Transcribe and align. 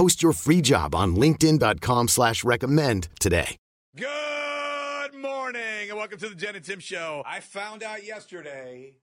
Post 0.00 0.22
your 0.22 0.32
free 0.32 0.62
job 0.62 0.94
on 0.94 1.14
linkedin.com 1.14 2.08
slash 2.08 2.42
recommend 2.42 3.08
today. 3.20 3.58
Good 3.94 5.14
morning 5.14 5.90
and 5.90 5.98
welcome 5.98 6.18
to 6.20 6.30
the 6.30 6.34
Jen 6.34 6.56
and 6.56 6.64
Tim 6.64 6.80
Show. 6.80 7.22
I 7.26 7.40
found 7.40 7.82
out 7.82 8.02
yesterday 8.02 8.94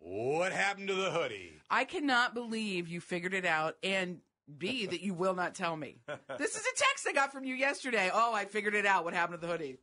what 0.00 0.50
happened 0.50 0.88
to 0.88 0.94
the 0.94 1.12
hoodie. 1.12 1.52
I 1.70 1.84
cannot 1.84 2.34
believe 2.34 2.88
you 2.88 3.00
figured 3.00 3.34
it 3.34 3.44
out 3.44 3.76
and 3.84 4.18
B 4.58 4.86
that 4.86 5.00
you 5.00 5.14
will 5.14 5.36
not 5.36 5.54
tell 5.54 5.76
me. 5.76 6.00
This 6.38 6.56
is 6.56 6.62
a 6.62 6.76
text 6.76 7.06
I 7.08 7.12
got 7.12 7.30
from 7.32 7.44
you 7.44 7.54
yesterday. 7.54 8.10
Oh, 8.12 8.34
I 8.34 8.46
figured 8.46 8.74
it 8.74 8.84
out. 8.84 9.04
What 9.04 9.14
happened 9.14 9.40
to 9.40 9.46
the 9.46 9.52
hoodie? 9.52 9.78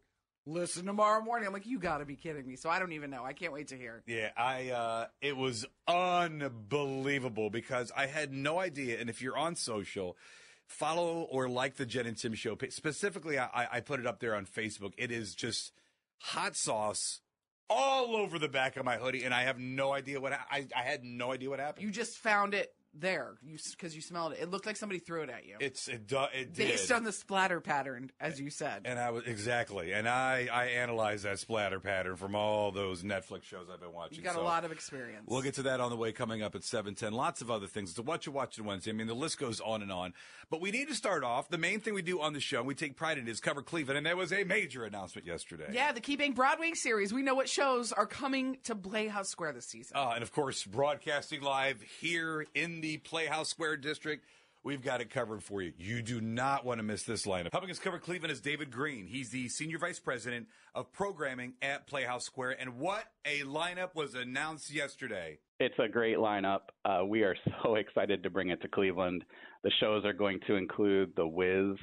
Listen 0.46 0.86
tomorrow 0.86 1.22
morning. 1.22 1.48
I'm 1.48 1.54
like, 1.54 1.66
you 1.66 1.80
got 1.80 2.00
to 2.00 2.06
be 2.06 2.16
kidding 2.16 2.46
me. 2.46 2.58
So 2.58 2.70
I 2.70 2.78
don't 2.78 2.92
even 2.92 3.10
know. 3.10 3.24
I 3.24 3.32
can't 3.32 3.54
wait 3.54 3.70
to 3.70 3.78
hear. 3.78 4.04
Yeah, 4.06 4.30
I 4.36 4.70
uh 4.72 5.06
it 5.22 5.38
was 5.38 5.66
unbelievable 5.88 7.50
because 7.50 7.92
I 7.96 8.08
had 8.08 8.34
no 8.34 8.60
idea 8.60 9.00
and 9.00 9.10
if 9.10 9.22
you're 9.22 9.38
on 9.38 9.56
social 9.56 10.18
follow 10.66 11.22
or 11.22 11.48
like 11.48 11.76
the 11.76 11.86
Jen 11.86 12.06
and 12.06 12.18
Tim 12.18 12.34
show 12.34 12.58
specifically 12.70 13.40
I 13.40 13.68
I 13.72 13.80
put 13.80 14.02
it 14.02 14.08
up 14.08 14.20
there 14.20 14.36
on 14.36 14.46
Facebook. 14.46 14.94
It 14.98 15.12
is 15.12 15.34
just 15.34 15.72
hot 16.20 16.58
sauce 16.58 17.22
all 17.70 18.18
over 18.18 18.38
the 18.38 18.50
back 18.50 18.76
of 18.76 18.84
my 18.84 18.98
hoodie 18.98 19.24
and 19.24 19.34
I 19.34 19.44
have 19.44 19.60
no 19.60 19.94
idea 19.94 20.20
what 20.20 20.34
I 20.34 20.68
I 20.76 20.82
had 20.82 21.06
no 21.06 21.32
idea 21.32 21.50
what 21.50 21.60
happened. 21.60 21.86
You 21.86 21.92
just 21.92 22.18
found 22.18 22.54
it 22.54 22.74
there 22.94 23.34
you 23.44 23.58
because 23.72 23.96
you 23.96 24.02
smelled 24.02 24.34
it. 24.34 24.40
It 24.42 24.52
looked 24.52 24.66
like 24.66 24.76
somebody 24.76 25.00
threw 25.00 25.24
it 25.24 25.30
at 25.30 25.46
you. 25.46 25.58
it's 25.60 25.88
it, 25.88 26.08
do, 26.08 26.26
it 26.34 26.54
did. 26.54 26.70
Based 26.70 26.92
on 26.92 27.04
the 27.04 27.12
splatter 27.12 27.60
pattern, 27.60 28.12
as 28.20 28.40
you 28.40 28.50
said. 28.50 28.84
And 28.86 29.00
I 29.00 29.12
was 29.12 29.24
exactly, 29.26 29.94
and 29.94 30.08
I 30.08 30.48
I 30.52 30.66
analyzed 30.66 31.24
that 31.24 31.40
splatter 31.40 31.80
pattern 31.80 32.16
from 32.16 32.36
all 32.36 32.72
those 32.72 33.04
Netflix 33.04 33.44
shows 33.44 33.68
I've 33.72 33.80
been 33.80 33.94
watching. 33.94 34.18
You 34.18 34.24
got 34.24 34.36
a 34.36 34.42
lot 34.42 34.66
of 34.66 34.72
experience. 34.72 35.24
We'll 35.28 35.42
get 35.42 35.56
to 35.56 35.64
that 35.64 35.80
on 35.80 35.90
the 35.90 35.98
way 35.98 36.12
coming 36.12 36.42
up 36.42 36.56
at 36.56 36.64
seven 36.64 36.96
ten. 36.96 37.14
Lots 37.14 37.42
of 37.42 37.50
other 37.50 37.68
things. 37.68 37.94
To 37.96 38.02
what 38.02 38.26
you 38.26 38.32
watching 38.32 38.66
Wednesday. 38.66 38.92
I 38.92 38.94
mean, 38.94 39.08
the 39.08 39.16
list 39.16 39.40
goes 39.40 39.60
on 39.60 39.82
and 39.82 39.92
on. 39.92 40.14
But 40.50 40.62
we 40.62 40.70
need 40.70 40.88
to 40.90 40.96
start 40.96 41.24
off. 41.24 41.50
The 41.50 41.58
main 41.58 41.80
thing 41.80 41.96
we 41.96 42.04
do 42.04 42.22
on 42.22 42.34
the 42.34 42.40
show, 42.40 42.60
and 42.60 42.68
we 42.68 42.76
take 42.76 42.96
pride 42.96 43.18
in, 43.18 43.28
it, 43.28 43.32
is 43.32 43.40
cover 43.40 43.64
Cleveland, 43.64 43.98
and 43.98 44.06
there 44.06 44.16
was 44.16 44.32
a 44.32 44.44
major 44.44 44.86
announcement 44.86 45.26
yesterday. 45.26 45.70
yeah, 45.72 45.92
the 45.92 46.02
Key 46.02 46.16
Bank 46.16 46.36
Broadway 46.36 46.74
series. 46.74 47.12
We 47.12 47.24
know 47.24 47.34
what 47.34 47.50
shows 47.50 47.92
are 47.92 48.06
coming 48.06 48.58
to 48.66 48.76
Playhouse 48.76 49.30
Square 49.30 49.54
this 49.54 49.66
season. 49.66 49.98
Uh, 49.98 50.12
and 50.14 50.22
of 50.22 50.32
course, 50.32 50.64
broadcasting 50.64 51.42
live 51.42 51.82
here 52.00 52.46
in 52.54 52.82
the 52.84 52.98
Playhouse 52.98 53.48
Square 53.48 53.78
district. 53.78 54.26
We've 54.62 54.82
got 54.82 55.00
it 55.00 55.10
covered 55.10 55.42
for 55.42 55.62
you. 55.62 55.72
You 55.78 56.02
do 56.02 56.20
not 56.20 56.66
want 56.66 56.80
to 56.80 56.84
miss 56.84 57.04
this 57.04 57.26
lineup. 57.26 57.54
Helping 57.54 57.72
us 57.72 57.80
cover 57.80 57.98
Cleveland 57.98 58.30
is 58.30 58.42
David 58.42 58.72
Green. 58.72 59.08
He's 59.08 59.30
the 59.30 59.48
Senior 59.48 59.78
Vice 59.78 60.00
President 60.00 60.48
of 60.76 60.92
Programming 60.92 61.54
at 61.62 61.88
Playhouse 61.88 62.26
Square. 62.26 62.58
And 62.60 62.78
what 62.78 63.06
a 63.24 63.40
lineup 63.44 63.96
was 63.96 64.16
announced 64.16 64.70
yesterday. 64.70 65.40
It's 65.62 65.80
a 65.80 65.88
great 65.88 66.18
lineup. 66.18 66.60
Uh, 66.84 67.06
we 67.06 67.24
are 67.24 67.38
so 67.64 67.76
excited 67.76 68.22
to 68.22 68.30
bring 68.30 68.50
it 68.50 68.62
to 68.64 68.68
Cleveland. 68.68 69.24
The 69.64 69.72
shows 69.80 70.04
are 70.04 70.12
going 70.12 70.42
to 70.48 70.56
include 70.56 71.14
The 71.16 71.26
Wiz, 71.26 71.78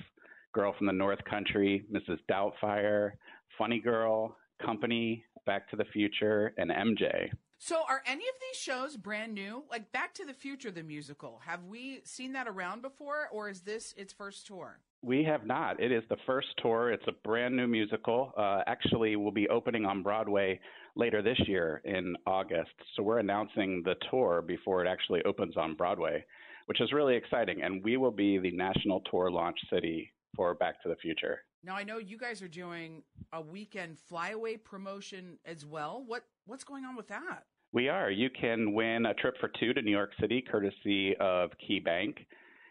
Girl 0.53 0.75
from 0.77 0.87
the 0.87 0.93
North 0.93 1.25
Country, 1.25 1.87
Mrs. 1.91 2.19
Doubtfire, 2.31 3.13
Funny 3.57 3.81
Girl, 3.81 4.37
Company, 4.63 5.25
Back 5.47 5.71
to 5.71 5.77
the 5.77 5.87
Future, 5.95 6.53
and 6.59 6.71
MJ. 6.71 7.31
So, 7.63 7.83
are 7.87 8.03
any 8.07 8.25
of 8.25 8.35
these 8.41 8.59
shows 8.59 8.97
brand 8.97 9.35
new? 9.35 9.65
Like 9.71 9.93
Back 9.93 10.15
to 10.15 10.25
the 10.25 10.33
Future, 10.33 10.71
the 10.71 10.83
musical. 10.83 11.43
Have 11.45 11.65
we 11.65 12.01
seen 12.05 12.33
that 12.33 12.49
around 12.49 12.81
before, 12.81 13.29
or 13.31 13.51
is 13.51 13.61
this 13.61 13.93
its 13.99 14.15
first 14.15 14.47
tour? 14.47 14.81
We 15.03 15.23
have 15.25 15.45
not. 15.45 15.79
It 15.79 15.93
is 15.93 16.03
the 16.09 16.17
first 16.25 16.49
tour. 16.63 16.91
It's 16.91 17.07
a 17.07 17.13
brand 17.23 17.55
new 17.55 17.67
musical. 17.67 18.33
Uh, 18.35 18.63
actually, 18.67 19.15
will 19.17 19.31
be 19.31 19.47
opening 19.51 19.85
on 19.85 20.03
Broadway 20.03 20.59
later 20.97 21.21
this 21.21 21.39
year 21.47 21.83
in 21.85 22.17
August. 22.27 22.71
So 22.97 23.03
we're 23.03 23.19
announcing 23.19 23.83
the 23.85 23.97
tour 24.11 24.41
before 24.41 24.83
it 24.83 24.89
actually 24.89 25.23
opens 25.25 25.59
on 25.59 25.75
Broadway, 25.75 26.25
which 26.65 26.81
is 26.81 26.95
really 26.95 27.15
exciting. 27.15 27.61
And 27.63 27.85
we 27.85 27.99
will 27.99 28.11
be 28.11 28.39
the 28.39 28.53
national 28.53 29.03
tour 29.11 29.31
launch 29.31 29.59
city 29.71 30.11
for 30.35 30.55
Back 30.55 30.83
to 30.83 30.89
the 30.89 30.97
Future. 30.97 31.43
Now, 31.63 31.77
I 31.77 31.85
know 31.85 31.99
you 31.99 32.17
guys 32.17 32.41
are 32.41 32.49
doing 32.49 33.03
a 33.35 33.43
weekend 33.43 33.99
flyaway 33.99 34.57
promotion 34.57 35.39
as 35.45 35.67
well. 35.67 36.03
What 36.07 36.25
what's 36.47 36.65
going 36.65 36.87
on 36.87 36.97
with 36.97 37.09
that? 37.09 37.45
We 37.73 37.89
are. 37.89 38.11
You 38.11 38.31
can 38.31 38.75
win 38.75 39.07
a 39.07 39.15
trip 39.15 39.35
for 39.39 39.49
two 39.61 39.73
to 39.73 39.83
New 39.83 39.93
York 39.93 40.11
City, 40.21 40.43
courtesy 40.43 41.15
of 41.21 41.51
Key 41.65 41.79
Bank. 41.79 42.17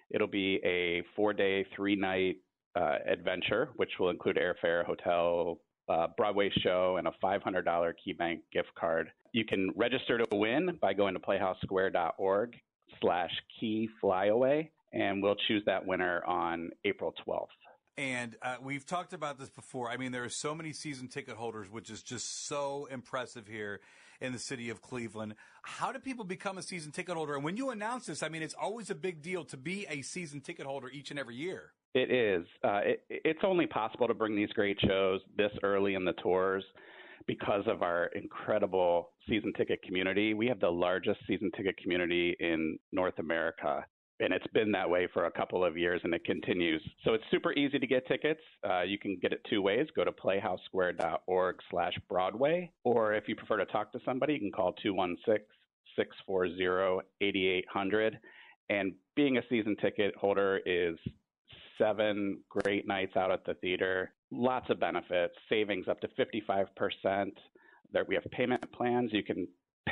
It'll 0.10 0.28
be 0.28 0.60
a 0.66 1.04
four 1.16 1.32
day, 1.32 1.66
three 1.74 1.96
night 1.96 2.38
uh, 2.76 2.98
adventure, 3.08 3.70
which 3.78 3.92
will 3.98 4.10
include 4.10 4.38
airfare, 4.38 4.86
hotel, 4.86 5.60
uh, 5.88 6.08
Broadway 6.18 6.52
show, 6.62 6.98
and 6.98 7.08
a 7.08 7.14
$500 7.24 7.94
Key 8.04 8.14
Bank 8.14 8.42
gift 8.52 8.70
card. 8.78 9.10
You 9.32 9.46
can 9.46 9.72
register 9.78 10.18
to 10.18 10.36
win 10.36 10.78
by 10.82 10.94
going 10.94 11.14
to 11.14 11.20
playhousesquare.org 11.20 12.56
slash 13.00 13.32
key 13.60 13.88
flyaway, 14.02 14.70
and 14.92 15.24
we'll 15.24 15.38
choose 15.48 15.64
that 15.66 15.86
winner 15.86 16.24
on 16.26 16.72
April 16.84 17.14
12th. 17.26 17.48
And 17.98 18.36
uh, 18.42 18.58
we've 18.62 18.86
talked 18.86 19.14
about 19.14 19.40
this 19.40 19.50
before. 19.50 19.90
I 19.90 19.98
mean, 19.98 20.12
there 20.12 20.24
are 20.24 20.30
so 20.30 20.54
many 20.54 20.74
season 20.74 21.08
ticket 21.08 21.36
holders, 21.36 21.70
which 21.70 21.90
is 21.90 22.04
just 22.04 22.48
so 22.48 22.88
impressive 22.92 23.48
here 23.48 23.80
in 24.22 24.34
the 24.34 24.40
city 24.40 24.70
of 24.70 24.82
Cleveland. 24.82 25.36
How 25.64 25.92
do 25.92 26.00
people 26.00 26.26
become 26.26 26.58
a 26.58 26.62
season 26.62 26.92
ticket 26.92 27.16
holder? 27.16 27.36
And 27.36 27.44
when 27.44 27.58
you 27.58 27.70
announce 27.70 28.06
this, 28.06 28.24
I 28.24 28.30
mean, 28.30 28.42
it's 28.42 28.56
always 28.60 28.90
a 28.90 28.96
big 28.96 29.22
deal 29.22 29.44
to 29.46 29.58
be 29.58 29.86
a 29.90 30.02
season 30.02 30.42
ticket 30.42 30.66
holder 30.66 30.90
each 30.90 31.12
and 31.12 31.20
every 31.20 31.36
year. 31.36 31.74
It 31.94 32.12
is. 32.12 32.46
Uh, 32.64 32.82
it, 32.84 33.04
it's 33.10 33.40
only 33.44 33.66
possible 33.66 34.08
to 34.08 34.14
bring 34.14 34.36
these 34.36 34.50
great 34.50 34.78
shows 34.82 35.22
this 35.38 35.52
early 35.64 35.96
in 35.96 36.06
the 36.06 36.14
tours 36.22 36.64
because 37.28 37.64
of 37.68 37.82
our 37.82 38.08
incredible 38.16 39.12
season 39.28 39.54
ticket 39.58 39.82
community. 39.84 40.34
We 40.34 40.48
have 40.48 40.60
the 40.60 40.70
largest 40.70 41.20
season 41.28 41.52
ticket 41.56 41.78
community 41.78 42.36
in 42.40 42.78
North 42.92 43.20
America. 43.20 43.86
And 44.22 44.34
it's 44.34 44.48
been 44.54 44.72
that 44.74 44.90
way 44.90 45.08
for 45.14 45.26
a 45.26 45.32
couple 45.32 45.64
of 45.64 45.78
years 45.78 46.02
and 46.04 46.14
it 46.14 46.26
continues. 46.26 46.82
So 47.06 47.14
it's 47.14 47.24
super 47.32 47.54
easy 47.54 47.80
to 47.80 47.88
get 47.88 48.06
tickets. 48.08 48.42
Uh, 48.70 48.82
you 48.82 48.98
can 48.98 49.18
get 49.22 49.32
it 49.32 49.42
two 49.50 49.62
ways. 49.62 49.88
Go 49.96 50.04
to 50.04 50.12
playhousesquare.org 50.12 51.56
slash 51.72 51.94
Broadway. 52.10 52.72
Or 52.84 53.14
if 53.14 53.28
you 53.28 53.36
prefer 53.36 53.58
to 53.58 53.66
talk 53.66 53.92
to 53.94 54.00
somebody, 54.04 54.34
you 54.34 54.40
can 54.40 54.52
call 54.52 54.74
216 54.74 55.46
640 55.96 57.08
8800. 57.22 58.20
And 58.70 58.94
being 59.16 59.38
a 59.38 59.42
season 59.50 59.76
ticket 59.82 60.16
holder 60.16 60.60
is 60.66 60.98
seven 61.78 62.40
great 62.50 62.88
nights 62.88 63.16
out 63.16 63.32
at 63.32 63.46
the 63.46 63.56
theater, 63.56 64.14
lots 64.32 64.70
of 64.70 64.80
benefits, 64.80 65.34
savings 65.48 65.88
up 65.88 66.00
to 66.02 66.08
55%. 66.20 67.32
There 67.92 68.06
we 68.08 68.16
have 68.16 68.26
payment 68.32 68.64
plans. 68.72 69.12
You 69.14 69.24
can 69.24 69.48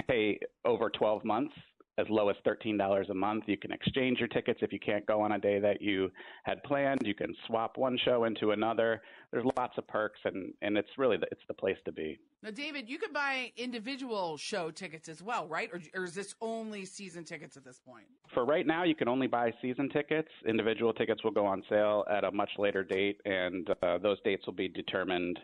pay 0.07 0.39
over 0.65 0.89
12 0.89 1.25
months 1.25 1.53
as 1.97 2.05
low 2.09 2.29
as 2.29 2.35
$13 2.45 3.09
a 3.09 3.13
month. 3.13 3.45
You 3.47 3.57
can 3.57 3.71
exchange 3.71 4.19
your 4.19 4.27
tickets 4.27 4.59
if 4.61 4.71
you 4.71 4.79
can't 4.79 5.05
go 5.05 5.21
on 5.21 5.31
a 5.31 5.39
day 5.39 5.59
that 5.59 5.81
you 5.81 6.11
had 6.43 6.61
planned. 6.63 7.01
You 7.03 7.15
can 7.15 7.35
swap 7.47 7.77
one 7.77 7.97
show 8.05 8.25
into 8.25 8.51
another. 8.51 9.01
There's 9.31 9.45
lots 9.57 9.77
of 9.77 9.87
perks, 9.87 10.19
and, 10.23 10.53
and 10.61 10.77
it's 10.77 10.89
really 10.97 11.17
the, 11.17 11.27
it's 11.31 11.41
the 11.47 11.53
place 11.53 11.77
to 11.85 11.91
be. 11.91 12.19
Now, 12.43 12.51
David, 12.51 12.87
you 12.87 12.99
could 12.99 13.13
buy 13.13 13.51
individual 13.57 14.37
show 14.37 14.69
tickets 14.69 15.09
as 15.09 15.23
well, 15.23 15.47
right? 15.47 15.69
Or, 15.73 15.81
or 15.95 16.03
is 16.05 16.13
this 16.13 16.35
only 16.39 16.85
season 16.85 17.23
tickets 17.23 17.57
at 17.57 17.65
this 17.65 17.79
point? 17.79 18.05
For 18.33 18.45
right 18.45 18.65
now, 18.65 18.83
you 18.83 18.95
can 18.95 19.07
only 19.07 19.27
buy 19.27 19.51
season 19.61 19.89
tickets. 19.89 20.29
Individual 20.47 20.93
tickets 20.93 21.23
will 21.23 21.31
go 21.31 21.45
on 21.45 21.63
sale 21.67 22.05
at 22.11 22.23
a 22.23 22.31
much 22.31 22.51
later 22.59 22.83
date, 22.83 23.19
and 23.25 23.67
uh, 23.81 23.97
those 23.97 24.17
dates 24.23 24.45
will 24.45 24.53
be 24.53 24.67
determined 24.67 25.39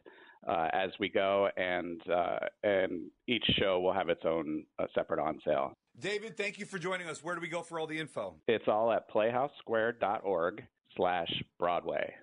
uh, 0.48 0.68
as 0.74 0.92
we 1.00 1.10
go, 1.10 1.48
and 1.58 2.02
uh, 2.10 2.38
and 2.64 3.10
each 3.28 3.46
show 3.60 3.80
will 3.80 3.94
have 3.94 4.10
its 4.10 4.22
own 4.26 4.64
uh, 4.78 4.86
separate 4.94 5.20
on 5.20 5.40
sale. 5.46 5.74
David, 6.00 6.38
thank 6.38 6.60
you 6.60 6.66
for 6.66 6.80
joining 6.80 7.08
us. 7.08 7.24
Where 7.24 7.36
do 7.36 7.42
we 7.42 7.48
go 7.48 7.62
for 7.62 7.80
all 7.80 7.88
the 7.88 8.00
info? 8.00 8.36
It's 8.48 8.68
all 8.68 8.92
at 8.92 9.10
playhousesquare.org 9.10 10.64
slash 10.98 11.44
Broadway. 11.60 12.16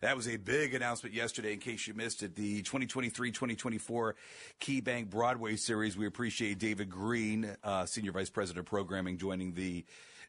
That 0.00 0.16
was 0.16 0.28
a 0.28 0.36
big 0.36 0.74
announcement 0.74 1.14
yesterday, 1.14 1.52
in 1.52 1.58
case 1.58 1.88
you 1.88 1.94
missed 1.94 2.22
it. 2.22 2.36
The 2.36 2.62
2023 2.62 3.32
2024 3.32 4.14
KeyBank 4.60 5.10
Broadway 5.10 5.56
series. 5.56 5.96
We 5.96 6.06
appreciate 6.06 6.60
David 6.60 6.88
Green, 6.88 7.56
uh, 7.64 7.84
Senior 7.84 8.12
Vice 8.12 8.30
President 8.30 8.60
of 8.60 8.66
Programming, 8.66 9.18
joining 9.18 9.54
the 9.54 9.84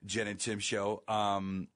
Jen 0.05 0.27
and 0.27 0.39
Tim 0.39 0.57
show. 0.57 1.03
Um, 1.07 1.67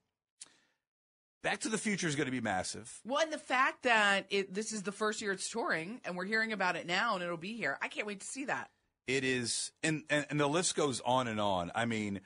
Back 1.44 1.60
to 1.60 1.68
the 1.68 1.78
Future 1.78 2.08
is 2.08 2.16
going 2.16 2.24
to 2.24 2.32
be 2.32 2.40
massive. 2.40 3.00
Well, 3.04 3.22
and 3.22 3.30
the 3.30 3.38
fact 3.38 3.82
that 3.82 4.24
it, 4.30 4.54
this 4.54 4.72
is 4.72 4.82
the 4.82 4.92
first 4.92 5.20
year 5.20 5.30
it's 5.30 5.48
touring, 5.50 6.00
and 6.04 6.16
we're 6.16 6.24
hearing 6.24 6.54
about 6.54 6.74
it 6.74 6.86
now, 6.86 7.14
and 7.14 7.22
it'll 7.22 7.36
be 7.36 7.54
here. 7.54 7.78
I 7.82 7.88
can't 7.88 8.06
wait 8.06 8.20
to 8.20 8.26
see 8.26 8.46
that. 8.46 8.70
It 9.06 9.24
is, 9.24 9.70
and, 9.82 10.02
and, 10.08 10.26
and 10.30 10.40
the 10.40 10.46
list 10.46 10.74
goes 10.76 11.00
on 11.04 11.28
and 11.28 11.40
on. 11.40 11.70
I 11.74 11.84
mean, 11.84 12.20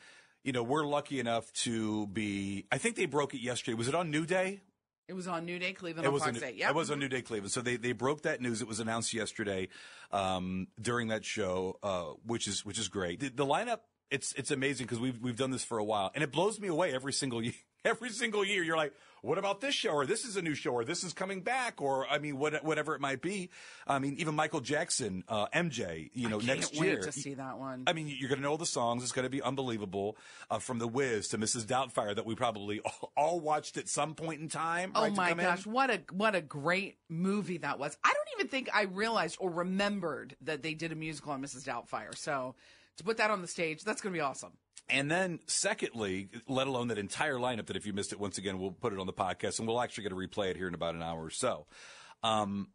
you 0.45 0.53
know, 0.53 0.63
we're 0.63 0.87
lucky 0.87 1.19
enough 1.21 1.53
to 1.65 2.07
be. 2.07 2.67
I 2.71 2.79
think 2.79 2.97
they 2.97 3.07
broke 3.07 3.35
it 3.35 3.41
yesterday. 3.41 3.75
Was 3.75 3.89
it 3.89 3.95
on 3.95 4.11
New 4.11 4.27
Day? 4.27 4.61
It 5.09 5.15
was 5.15 5.27
on 5.27 5.47
New 5.47 5.59
Day 5.59 5.73
Cleveland 5.73 6.05
It 6.05 6.09
on 6.09 6.15
was, 6.15 6.23
Fox 6.23 6.43
on, 6.43 6.49
8. 6.49 6.55
Yeah. 6.57 6.69
it 6.69 6.75
was 6.75 6.91
on 6.91 6.99
New 6.99 7.09
Day 7.09 7.23
Cleveland. 7.23 7.51
So 7.51 7.63
they, 7.63 7.77
they 7.77 7.93
broke 7.93 8.23
that 8.23 8.43
news. 8.43 8.61
It 8.61 8.69
was 8.69 8.79
announced 8.79 9.15
yesterday 9.15 9.69
um, 10.13 10.69
during 10.81 11.09
that 11.09 11.25
show, 11.25 11.79
uh, 11.83 12.13
which 12.27 12.47
is 12.47 12.65
which 12.65 12.79
is 12.79 12.89
great. 12.89 13.21
The, 13.21 13.31
the 13.31 13.47
lineup 13.47 13.81
it's 14.11 14.33
it's 14.35 14.51
amazing 14.51 14.87
because 14.87 15.01
we've 15.01 15.19
we've 15.21 15.37
done 15.37 15.51
this 15.51 15.65
for 15.65 15.79
a 15.79 15.85
while, 15.85 16.11
and 16.15 16.23
it 16.23 16.33
blows 16.33 16.61
me 16.61 16.69
away 16.69 16.95
every 16.95 17.13
single 17.13 17.43
year. 17.45 17.55
Every 17.85 18.11
single 18.11 18.45
year, 18.45 18.63
you're 18.63 18.77
like, 18.77 18.93
what 19.23 19.39
about 19.39 19.61
this 19.61 19.75
show? 19.75 19.91
Or 19.91 20.07
this 20.07 20.25
is 20.25 20.37
a 20.37 20.43
new 20.43 20.55
show, 20.55 20.71
or 20.73 20.85
this 20.85 21.03
is 21.05 21.13
coming 21.13 21.41
back, 21.41 21.81
or 21.81 22.07
I 22.09 22.19
mean, 22.19 22.39
what, 22.39 22.65
whatever 22.65 22.95
it 22.95 23.01
might 23.01 23.21
be. 23.21 23.51
I 23.87 23.99
mean, 23.99 24.15
even 24.19 24.35
Michael 24.35 24.61
Jackson, 24.61 25.25
uh, 25.29 25.47
MJ, 25.49 26.11
you 26.13 26.29
know, 26.29 26.37
I 26.39 26.45
can't 26.45 26.61
next 26.61 26.79
wait 26.79 26.87
year. 26.87 27.01
to 27.03 27.13
see 27.13 27.35
that 27.35 27.59
one. 27.59 27.85
I 27.87 27.93
mean, 27.93 28.09
you're 28.09 28.29
going 28.29 28.41
to 28.41 28.45
know 28.45 28.57
the 28.57 28.67
songs. 28.67 29.03
It's 29.03 29.13
going 29.13 29.25
to 29.25 29.31
be 29.31 29.43
unbelievable. 29.43 30.17
Uh, 30.51 30.59
from 30.59 30.79
The 30.79 30.89
Wiz 30.89 31.29
to 31.29 31.39
Mrs. 31.39 31.65
Doubtfire, 31.65 32.15
that 32.15 32.27
we 32.27 32.35
probably 32.35 32.81
all, 32.85 33.13
all 33.17 33.41
watched 33.41 33.77
at 33.77 33.89
some 33.89 34.15
point 34.15 34.41
in 34.41 34.49
time. 34.49 34.93
Oh 34.95 35.03
right, 35.03 35.17
my 35.17 35.29
come 35.31 35.41
in. 35.41 35.47
gosh, 35.47 35.67
what 35.67 35.91
a 35.91 36.01
what 36.13 36.35
a 36.35 36.41
great 36.41 36.99
movie 37.09 37.59
that 37.59 37.79
was. 37.79 37.97
I 38.05 38.13
don't 38.13 38.29
even 38.39 38.49
think 38.49 38.69
I 38.73 38.83
realized 38.83 39.37
or 39.41 39.51
remembered 39.51 40.37
that 40.43 40.63
they 40.63 40.75
did 40.75 40.93
a 40.93 40.95
musical 40.95 41.33
on 41.33 41.43
Mrs. 41.43 41.65
Doubtfire. 41.65 42.17
So 42.17 42.55
to 42.99 43.05
put 43.05 43.17
that 43.19 43.31
on 43.31 43.43
the 43.43 43.49
stage, 43.49 43.85
that's 43.85 44.01
going 44.01 44.13
to 44.13 44.17
be 44.17 44.23
awesome. 44.23 44.53
And 44.91 45.11
then, 45.11 45.41
secondly, 45.47 46.29
let 46.47 46.67
alone 46.67 46.89
that 46.89 46.99
entire 46.99 47.35
lineup 47.35 47.67
that 47.67 47.77
if 47.77 47.85
you 47.85 47.93
missed 47.93 48.13
it, 48.13 48.19
once 48.19 48.39
again, 48.39 48.59
we'll 48.59 48.71
put 48.71 48.93
it 48.93 48.99
on 48.99 49.07
the 49.07 49.13
podcast 49.13 49.59
and 49.59 49.69
we'll 49.69 49.81
actually 49.81 50.05
get 50.05 50.11
to 50.11 50.17
replay 50.17 50.51
it 50.51 50.57
here 50.57 50.69
in 50.69 50.75
about 50.75 50.95
an 50.95 51.03
hour 51.03 51.25
or 51.25 51.31
so. 51.31 51.67
Um, 52.23 52.69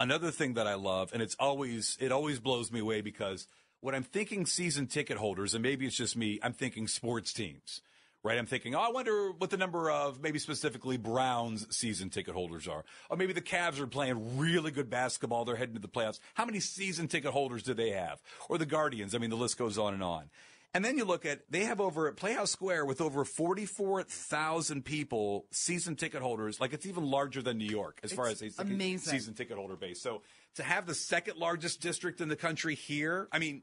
another 0.00 0.32
thing 0.32 0.54
that 0.54 0.66
I 0.66 0.74
love, 0.74 1.10
and 1.12 1.22
it's 1.22 1.36
always, 1.38 1.96
it 2.00 2.10
always 2.10 2.40
blows 2.40 2.72
me 2.72 2.80
away 2.80 3.02
because 3.02 3.46
when 3.80 3.94
I'm 3.94 4.02
thinking 4.02 4.46
season 4.46 4.86
ticket 4.88 5.16
holders, 5.16 5.54
and 5.54 5.62
maybe 5.62 5.86
it's 5.86 5.96
just 5.96 6.16
me, 6.16 6.40
I'm 6.42 6.54
thinking 6.54 6.88
sports 6.88 7.32
teams, 7.32 7.82
right? 8.24 8.38
I'm 8.38 8.46
thinking, 8.46 8.74
oh, 8.74 8.80
I 8.80 8.90
wonder 8.90 9.30
what 9.30 9.50
the 9.50 9.56
number 9.56 9.90
of 9.90 10.20
maybe 10.20 10.40
specifically 10.40 10.96
Browns 10.96 11.66
season 11.76 12.10
ticket 12.10 12.34
holders 12.34 12.66
are. 12.66 12.84
Or 13.10 13.16
maybe 13.16 13.32
the 13.32 13.42
Cavs 13.42 13.78
are 13.78 13.86
playing 13.86 14.38
really 14.38 14.70
good 14.70 14.90
basketball. 14.90 15.44
They're 15.44 15.54
heading 15.54 15.74
to 15.74 15.80
the 15.80 15.88
playoffs. 15.88 16.18
How 16.32 16.46
many 16.46 16.60
season 16.60 17.06
ticket 17.06 17.32
holders 17.32 17.62
do 17.62 17.74
they 17.74 17.90
have? 17.90 18.20
Or 18.48 18.58
the 18.58 18.66
Guardians. 18.66 19.14
I 19.14 19.18
mean, 19.18 19.30
the 19.30 19.36
list 19.36 19.58
goes 19.58 19.78
on 19.78 19.94
and 19.94 20.02
on. 20.02 20.30
And 20.74 20.84
then 20.84 20.98
you 20.98 21.04
look 21.04 21.24
at 21.24 21.40
they 21.50 21.64
have 21.64 21.80
over 21.80 22.08
at 22.08 22.16
Playhouse 22.16 22.50
Square 22.50 22.86
with 22.86 23.00
over 23.00 23.24
forty 23.24 23.64
four 23.64 24.02
thousand 24.02 24.84
people 24.84 25.46
season 25.52 25.94
ticket 25.94 26.20
holders. 26.20 26.60
Like 26.60 26.72
it's 26.72 26.84
even 26.84 27.04
larger 27.04 27.42
than 27.42 27.58
New 27.58 27.68
York 27.70 28.00
as 28.02 28.12
far 28.12 28.28
It's 28.28 28.42
as 28.42 28.58
a 28.58 28.62
amazing. 28.62 29.12
season 29.12 29.34
ticket 29.34 29.56
holder 29.56 29.76
base. 29.76 30.02
So 30.02 30.22
to 30.56 30.64
have 30.64 30.86
the 30.86 30.94
second 30.94 31.36
largest 31.36 31.80
district 31.80 32.20
in 32.20 32.28
the 32.28 32.36
country 32.36 32.74
here, 32.74 33.28
I 33.30 33.38
mean, 33.38 33.62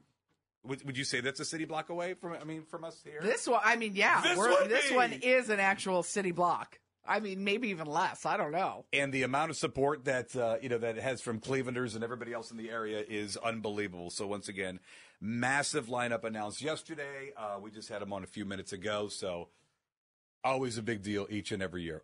would, 0.64 0.82
would 0.84 0.96
you 0.96 1.04
say 1.04 1.20
that's 1.20 1.40
a 1.40 1.44
city 1.44 1.66
block 1.66 1.90
away 1.90 2.14
from? 2.14 2.32
I 2.40 2.44
mean, 2.44 2.62
from 2.64 2.82
us 2.84 2.98
here. 3.04 3.20
This 3.20 3.46
one, 3.46 3.60
I 3.62 3.76
mean, 3.76 3.94
yeah, 3.94 4.22
This 4.22 4.38
we're- 4.38 4.68
this 4.68 4.90
one 4.90 5.12
is 5.12 5.50
an 5.50 5.60
actual 5.60 6.02
city 6.02 6.30
block. 6.30 6.78
I 7.04 7.20
mean, 7.20 7.42
maybe 7.42 7.68
even 7.70 7.86
less. 7.86 8.24
I 8.24 8.36
don't 8.36 8.52
know. 8.52 8.84
and 8.92 9.12
the 9.12 9.24
amount 9.24 9.50
of 9.50 9.56
support 9.56 10.04
that 10.04 10.34
uh, 10.36 10.56
you 10.62 10.68
know 10.68 10.78
that 10.78 10.96
it 10.96 11.02
has 11.02 11.20
from 11.20 11.40
Clevelanders 11.40 11.94
and 11.94 12.04
everybody 12.04 12.32
else 12.32 12.50
in 12.50 12.56
the 12.56 12.70
area 12.70 13.04
is 13.08 13.36
unbelievable. 13.36 14.10
So 14.10 14.26
once 14.26 14.48
again, 14.48 14.78
massive 15.20 15.86
lineup 15.86 16.24
announced 16.24 16.62
yesterday. 16.62 17.32
Uh, 17.36 17.58
we 17.60 17.70
just 17.70 17.88
had 17.88 18.02
them 18.02 18.12
on 18.12 18.22
a 18.22 18.26
few 18.26 18.44
minutes 18.44 18.72
ago. 18.72 19.08
So 19.08 19.48
always 20.44 20.78
a 20.78 20.82
big 20.82 21.02
deal 21.02 21.26
each 21.30 21.50
and 21.52 21.62
every 21.62 21.82
year. 21.82 22.02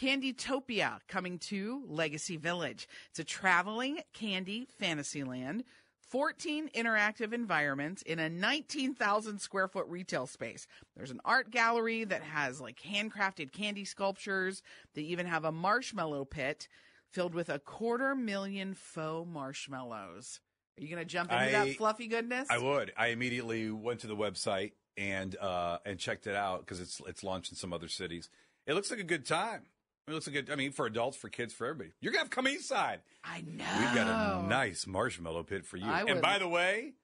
Candytopia 0.00 1.00
coming 1.08 1.38
to 1.40 1.82
Legacy 1.88 2.36
Village. 2.36 2.88
It's 3.10 3.18
a 3.18 3.24
traveling 3.24 3.98
candy 4.12 4.68
fantasy 4.78 5.24
land. 5.24 5.64
14 6.10 6.70
interactive 6.74 7.32
environments 7.32 8.02
in 8.02 8.18
a 8.18 8.28
19,000 8.28 9.38
square 9.40 9.68
foot 9.68 9.86
retail 9.88 10.26
space. 10.26 10.66
There's 10.96 11.10
an 11.10 11.20
art 11.24 11.50
gallery 11.50 12.04
that 12.04 12.22
has 12.22 12.60
like 12.60 12.80
handcrafted 12.80 13.52
candy 13.52 13.84
sculptures. 13.84 14.62
They 14.94 15.02
even 15.02 15.26
have 15.26 15.44
a 15.44 15.52
marshmallow 15.52 16.24
pit 16.24 16.68
filled 17.10 17.34
with 17.34 17.48
a 17.48 17.58
quarter 17.58 18.14
million 18.14 18.74
faux 18.74 19.28
marshmallows. 19.30 20.40
Are 20.78 20.82
you 20.82 20.88
going 20.88 21.02
to 21.02 21.10
jump 21.10 21.32
into 21.32 21.44
I- 21.44 21.50
that 21.50 21.76
fluffy 21.76 22.06
goodness? 22.06 22.48
I 22.50 22.58
would. 22.58 22.92
I 22.96 23.08
immediately 23.08 23.70
went 23.70 24.00
to 24.00 24.06
the 24.06 24.16
website 24.16 24.72
and 24.96 25.36
uh, 25.36 25.78
and 25.84 25.98
checked 25.98 26.26
it 26.26 26.34
out 26.34 26.60
because 26.60 26.80
it's 26.80 27.00
it's 27.06 27.22
launched 27.22 27.50
in 27.50 27.56
some 27.56 27.72
other 27.72 27.88
cities. 27.88 28.28
It 28.66 28.74
looks 28.74 28.90
like 28.90 29.00
a 29.00 29.04
good 29.04 29.24
time. 29.24 29.62
It 30.08 30.14
looks 30.14 30.28
a, 30.28 30.52
I 30.52 30.56
mean, 30.56 30.72
for 30.72 30.86
adults, 30.86 31.16
for 31.16 31.28
kids, 31.28 31.52
for 31.52 31.66
everybody. 31.66 31.90
You're 32.00 32.12
gonna 32.12 32.22
have 32.24 32.30
come 32.30 32.48
east 32.48 32.66
side. 32.68 33.00
I 33.22 33.42
know. 33.42 33.64
We've 33.78 33.94
got 33.94 34.06
a 34.42 34.46
nice 34.46 34.86
marshmallow 34.86 35.42
pit 35.44 35.66
for 35.66 35.76
you. 35.76 35.86
I 35.86 36.00
And 36.00 36.14
would- 36.14 36.22
by 36.22 36.38
the 36.38 36.48
way, 36.48 36.94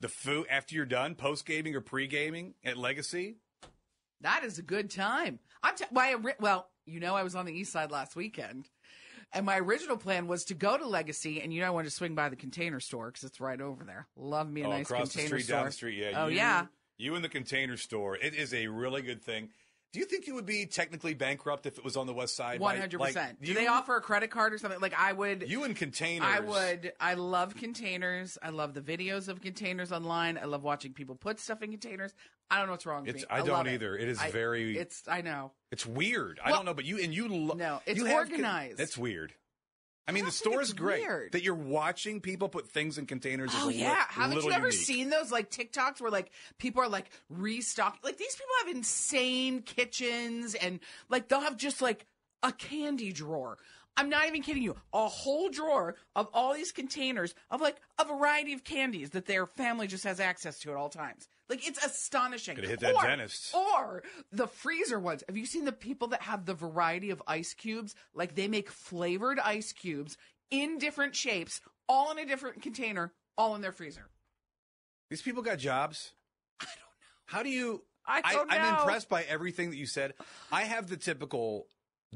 the 0.00 0.08
food 0.08 0.46
after 0.50 0.74
you're 0.74 0.84
done, 0.86 1.14
post 1.14 1.46
gaming 1.46 1.74
or 1.74 1.80
pre 1.80 2.06
gaming 2.06 2.54
at 2.64 2.76
Legacy, 2.76 3.36
That 4.22 4.44
is 4.44 4.58
a 4.58 4.62
good 4.62 4.90
time. 4.90 5.38
I'm 5.62 5.76
t- 5.76 5.84
my 5.92 6.14
ori- 6.14 6.34
well, 6.40 6.70
you 6.86 7.00
know, 7.00 7.14
I 7.14 7.22
was 7.22 7.34
on 7.34 7.44
the 7.46 7.52
east 7.52 7.70
side 7.70 7.90
last 7.90 8.16
weekend, 8.16 8.70
and 9.32 9.44
my 9.44 9.58
original 9.58 9.96
plan 9.98 10.26
was 10.26 10.46
to 10.46 10.54
go 10.54 10.76
to 10.78 10.86
Legacy, 10.86 11.42
and 11.42 11.52
you 11.52 11.60
know, 11.60 11.66
I 11.66 11.70
wanted 11.70 11.90
to 11.90 11.94
swing 11.94 12.14
by 12.14 12.28
the 12.30 12.36
Container 12.36 12.80
Store 12.80 13.06
because 13.08 13.24
it's 13.24 13.40
right 13.40 13.60
over 13.60 13.84
there. 13.84 14.06
Love 14.16 14.50
me 14.50 14.62
a 14.62 14.66
oh, 14.66 14.70
nice 14.70 14.86
across 14.90 15.08
the 15.08 15.18
Container 15.20 15.28
street, 15.28 15.44
Store. 15.44 15.56
down 15.58 15.66
the 15.66 15.72
street. 15.72 15.98
Yeah. 15.98 16.22
Oh 16.24 16.26
you, 16.28 16.36
yeah. 16.36 16.66
You 16.98 17.14
in 17.14 17.20
the 17.22 17.28
container 17.28 17.76
store. 17.76 18.16
It 18.16 18.34
is 18.34 18.54
a 18.54 18.68
really 18.68 19.02
good 19.02 19.22
thing. 19.22 19.50
Do 19.92 20.00
you 20.00 20.04
think 20.06 20.26
you 20.26 20.34
would 20.34 20.44
be 20.46 20.66
technically 20.66 21.14
bankrupt 21.14 21.64
if 21.64 21.78
it 21.78 21.84
was 21.84 21.96
on 21.96 22.06
the 22.06 22.12
west 22.12 22.36
side? 22.36 22.60
One 22.60 22.76
hundred 22.76 23.00
percent. 23.00 23.40
Do 23.42 23.54
they 23.54 23.66
offer 23.66 23.96
a 23.96 24.00
credit 24.00 24.30
card 24.30 24.52
or 24.52 24.58
something? 24.58 24.80
Like 24.80 24.94
I 24.98 25.12
would. 25.12 25.48
you 25.48 25.64
in 25.64 25.74
containers? 25.74 26.28
I 26.28 26.40
would. 26.40 26.92
I 27.00 27.14
love 27.14 27.54
containers. 27.54 28.36
I 28.42 28.50
love 28.50 28.74
the 28.74 28.82
videos 28.82 29.28
of 29.28 29.40
containers 29.40 29.92
online. 29.92 30.36
I 30.38 30.44
love 30.44 30.62
watching 30.62 30.92
people 30.92 31.14
put 31.14 31.40
stuff 31.40 31.62
in 31.62 31.70
containers. 31.70 32.12
I 32.50 32.58
don't 32.58 32.66
know 32.66 32.72
what's 32.72 32.86
wrong 32.86 33.02
with 33.02 33.10
It's- 33.16 33.22
me. 33.22 33.28
I 33.30 33.38
don't 33.38 33.48
love 33.48 33.68
either. 33.68 33.96
It 33.96 34.08
is 34.08 34.18
I- 34.20 34.30
very- 34.30 34.76
It's. 34.76 35.02
I 35.08 35.22
know. 35.22 35.52
It's 35.72 35.86
weird. 35.86 36.40
I 36.44 36.50
don't 36.50 36.64
know, 36.64 36.74
but 36.74 36.84
you 36.84 37.02
and 37.02 37.14
you. 37.14 37.28
Lo- 37.28 37.54
No, 37.54 37.80
it's 37.86 37.98
you 37.98 38.04
have 38.04 38.14
organized. 38.16 38.76
That's 38.78 38.98
weird. 38.98 39.32
I 40.08 40.12
mean, 40.12 40.24
I 40.24 40.26
the 40.26 40.32
store 40.32 40.60
is 40.60 40.72
great. 40.72 41.00
weird. 41.02 41.32
That 41.32 41.42
you're 41.42 41.54
watching 41.54 42.20
people 42.20 42.48
put 42.48 42.68
things 42.68 42.96
in 42.98 43.06
containers. 43.06 43.50
Oh 43.54 43.66
a 43.66 43.68
li- 43.68 43.80
yeah, 43.80 44.04
haven't 44.08 44.42
you 44.44 44.52
ever 44.52 44.66
unique. 44.68 44.80
seen 44.80 45.10
those 45.10 45.32
like 45.32 45.50
TikToks 45.50 46.00
where 46.00 46.10
like 46.10 46.30
people 46.58 46.82
are 46.82 46.88
like 46.88 47.10
restocking? 47.28 48.00
Like 48.04 48.16
these 48.16 48.34
people 48.34 48.52
have 48.64 48.76
insane 48.76 49.62
kitchens 49.62 50.54
and 50.54 50.80
like 51.08 51.28
they'll 51.28 51.40
have 51.40 51.56
just 51.56 51.82
like 51.82 52.06
a 52.42 52.52
candy 52.52 53.12
drawer. 53.12 53.58
I'm 53.96 54.10
not 54.10 54.26
even 54.28 54.42
kidding 54.42 54.62
you. 54.62 54.76
A 54.92 55.08
whole 55.08 55.48
drawer 55.48 55.94
of 56.14 56.28
all 56.34 56.52
these 56.54 56.70
containers 56.70 57.34
of 57.50 57.60
like 57.60 57.76
a 57.98 58.04
variety 58.04 58.52
of 58.52 58.62
candies 58.62 59.10
that 59.10 59.26
their 59.26 59.46
family 59.46 59.86
just 59.86 60.04
has 60.04 60.20
access 60.20 60.58
to 60.60 60.70
at 60.70 60.76
all 60.76 60.90
times. 60.90 61.28
Like 61.48 61.66
it's 61.66 61.84
astonishing. 61.84 62.56
Gotta 62.56 62.68
hit 62.68 62.80
that 62.80 62.94
or, 62.94 63.02
dentist. 63.02 63.54
Or 63.54 64.02
the 64.32 64.48
freezer 64.48 64.98
ones. 64.98 65.22
Have 65.28 65.36
you 65.36 65.46
seen 65.46 65.64
the 65.64 65.72
people 65.72 66.08
that 66.08 66.22
have 66.22 66.44
the 66.44 66.54
variety 66.54 67.10
of 67.10 67.22
ice 67.26 67.54
cubes? 67.54 67.94
Like 68.14 68.34
they 68.34 68.48
make 68.48 68.70
flavored 68.70 69.38
ice 69.38 69.72
cubes 69.72 70.16
in 70.50 70.78
different 70.78 71.14
shapes, 71.14 71.60
all 71.88 72.10
in 72.10 72.18
a 72.18 72.26
different 72.26 72.62
container, 72.62 73.12
all 73.38 73.54
in 73.54 73.60
their 73.60 73.72
freezer. 73.72 74.08
These 75.10 75.22
people 75.22 75.42
got 75.42 75.58
jobs. 75.58 76.12
I 76.60 76.64
don't 76.64 76.76
know. 76.76 76.82
How 77.26 77.42
do 77.42 77.50
you? 77.50 77.82
I 78.08 78.32
don't 78.32 78.52
am 78.52 78.62
know. 78.62 78.80
impressed 78.80 79.08
by 79.08 79.22
everything 79.22 79.70
that 79.70 79.76
you 79.76 79.86
said. 79.86 80.14
I 80.52 80.62
have 80.62 80.88
the 80.88 80.96
typical 80.96 81.66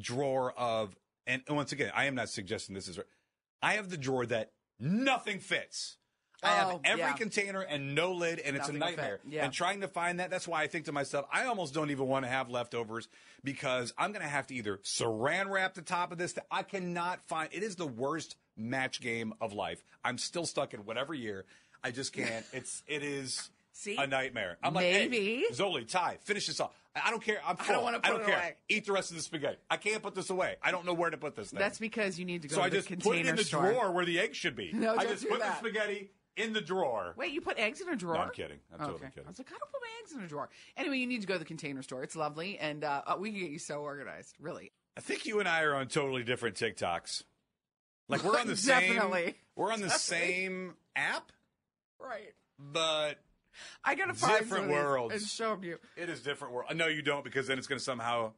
drawer 0.01 0.53
of, 0.57 0.97
and 1.27 1.43
once 1.49 1.73
again, 1.73 1.91
I 1.95 2.05
am 2.05 2.15
not 2.15 2.29
suggesting 2.29 2.75
this 2.75 2.87
is 2.87 2.97
right. 2.97 3.07
I 3.61 3.73
have 3.75 3.91
the 3.91 3.97
drawer 3.97 4.25
that 4.27 4.53
nothing 4.79 5.41
fits. 5.41 5.97
I 6.43 6.49
have 6.57 6.69
Oh, 6.69 6.81
every 6.85 7.01
yeah. 7.01 7.13
container 7.13 7.61
and 7.61 7.95
no 7.95 8.13
lid, 8.13 8.39
and 8.41 8.57
it's 8.57 8.67
Nothing 8.69 8.77
a 8.77 8.79
nightmare. 8.79 9.21
Yeah. 9.29 9.45
And 9.45 9.53
trying 9.53 9.81
to 9.83 9.89
find 9.89 10.21
that, 10.21 10.31
that's 10.31 10.49
why 10.49 10.63
I 10.63 10.67
think 10.67 10.87
to 10.87 10.93
myself, 10.93 11.27
I 11.33 11.45
almost 11.45 11.75
don't 11.75 11.91
even 11.91 12.07
want 12.07 12.25
to 12.25 12.31
have 12.31 12.49
leftovers 12.51 13.09
because 13.45 13.93
I'm 13.99 14.13
going 14.13 14.23
to 14.25 14.29
have 14.29 14.47
to 14.49 14.55
either 14.55 14.79
saran 14.79 15.51
wrap 15.51 15.75
the 15.75 15.83
top 15.83 16.13
of 16.13 16.19
this. 16.19 16.35
I 16.51 16.63
cannot 16.63 17.21
find. 17.29 17.49
It 17.53 17.63
is 17.63 17.77
the 17.77 17.87
worst 17.87 18.37
match 18.57 19.01
game 19.01 19.35
of 19.41 19.53
life. 19.53 19.83
I'm 20.05 20.19
still 20.19 20.47
stuck 20.47 20.75
in 20.75 20.81
whatever 20.81 21.15
year. 21.15 21.45
I 21.83 21.91
just 21.91 22.13
can't. 22.13 22.45
It's 22.53 22.83
it 22.87 23.03
is 23.03 23.51
See? 23.73 23.97
a 23.97 24.07
nightmare. 24.07 24.59
I'm 24.63 24.75
like, 24.75 24.85
Maybe. 24.85 25.45
hey, 25.49 25.55
Zoli, 25.55 25.89
Ty, 25.91 26.19
finish 26.25 26.47
this 26.47 26.61
off. 26.61 26.71
I 26.95 27.03
I 27.07 27.11
don't 27.11 27.23
care. 27.23 27.39
I'm 27.47 27.57
full. 27.57 27.67
I 27.69 27.73
don't 27.73 27.85
wanna 27.85 27.97
I 27.99 28.01
put 28.01 28.11
don't 28.11 28.21
it 28.23 28.27
care. 28.27 28.37
away. 28.37 28.55
Eat 28.69 28.85
the 28.85 28.93
rest 28.93 29.11
of 29.11 29.17
the 29.17 29.23
spaghetti. 29.23 29.57
I 29.71 29.77
can't 29.77 30.03
put 30.03 30.15
this 30.15 30.29
away. 30.29 30.57
I 30.63 30.73
don't 30.73 30.85
know 30.85 30.93
where 30.93 31.09
to 31.09 31.17
put 31.17 31.37
this 31.37 31.51
thing. 31.51 31.59
That's 31.61 31.79
because 31.79 32.19
you 32.19 32.25
need 32.25 32.43
to 32.43 32.49
go 32.49 32.57
so 32.57 32.61
to 32.63 32.67
I 32.67 32.69
the 32.69 32.77
just 32.83 32.99
put 33.05 33.17
it 33.17 33.27
in 33.27 33.37
the 33.37 33.45
store. 33.45 33.63
drawer 33.71 33.93
where 33.93 34.05
the 34.05 34.19
egg 34.19 34.35
should 34.35 34.57
be. 34.57 34.73
No, 34.73 34.97
I 34.97 35.05
just 35.05 35.23
do 35.23 35.29
put 35.31 35.39
that. 35.41 35.63
the 35.63 35.69
spaghetti 35.69 36.11
in 36.37 36.53
the 36.53 36.61
drawer. 36.61 37.15
Wait, 37.17 37.33
you 37.33 37.41
put 37.41 37.59
eggs 37.59 37.81
in 37.81 37.89
a 37.89 37.97
drawer? 37.97 38.15
No, 38.15 38.21
I'm 38.21 38.31
kidding. 38.31 38.59
I'm 38.73 38.79
totally 38.79 39.01
kidding. 39.09 39.25
I 39.27 39.29
was 39.31 39.39
like, 39.39 39.49
I 39.49 39.53
don't 39.59 39.71
put 39.71 39.81
my 39.81 39.89
eggs 40.03 40.13
in 40.13 40.23
a 40.23 40.27
drawer. 40.29 40.49
Anyway, 40.77 40.99
you 40.99 41.07
need 41.07 41.21
to 41.21 41.27
go 41.27 41.35
to 41.35 41.39
the 41.39 41.45
container 41.45 41.83
store. 41.83 42.03
It's 42.03 42.17
lovely, 42.17 42.59
and 42.59 42.85
uh, 42.85 43.03
uh, 43.07 43.17
we 43.19 43.31
can 43.31 43.41
get 43.41 43.51
you 43.51 43.59
so 43.59 43.81
organized. 43.83 44.37
Really. 44.41 44.73
I 44.97 45.01
think 45.01 45.27
you 45.27 45.41
and 45.41 45.49
I 45.49 45.63
are 45.63 45.75
on 45.75 45.89
totally 45.89 46.23
different 46.25 46.57
TikToks. 46.57 47.25
Like 48.09 48.25
we're 48.25 48.39
on 48.39 48.47
the 48.49 48.57
same. 48.57 48.95
Definitely. 48.95 49.35
We're 49.57 49.73
on 49.73 49.81
the 49.81 49.91
same 49.91 50.75
app, 50.97 51.31
Right. 52.01 52.33
but 52.59 53.19
I 53.85 53.95
gotta 53.95 54.15
find 54.15 54.39
Different 54.41 54.49
some 54.49 54.63
of 54.65 54.69
these 54.69 54.75
worlds. 54.77 55.15
and 55.15 55.23
show 55.23 55.59
you. 55.63 55.79
it 55.97 56.09
is 56.09 56.23
different 56.23 56.55
world. 56.55 56.75
No, 56.75 56.87
you 56.87 57.03
don't, 57.03 57.23
because 57.25 57.47
then 57.47 57.59
it's 57.59 57.67
going 57.67 57.79
to 57.79 57.85
somehow 57.85 58.33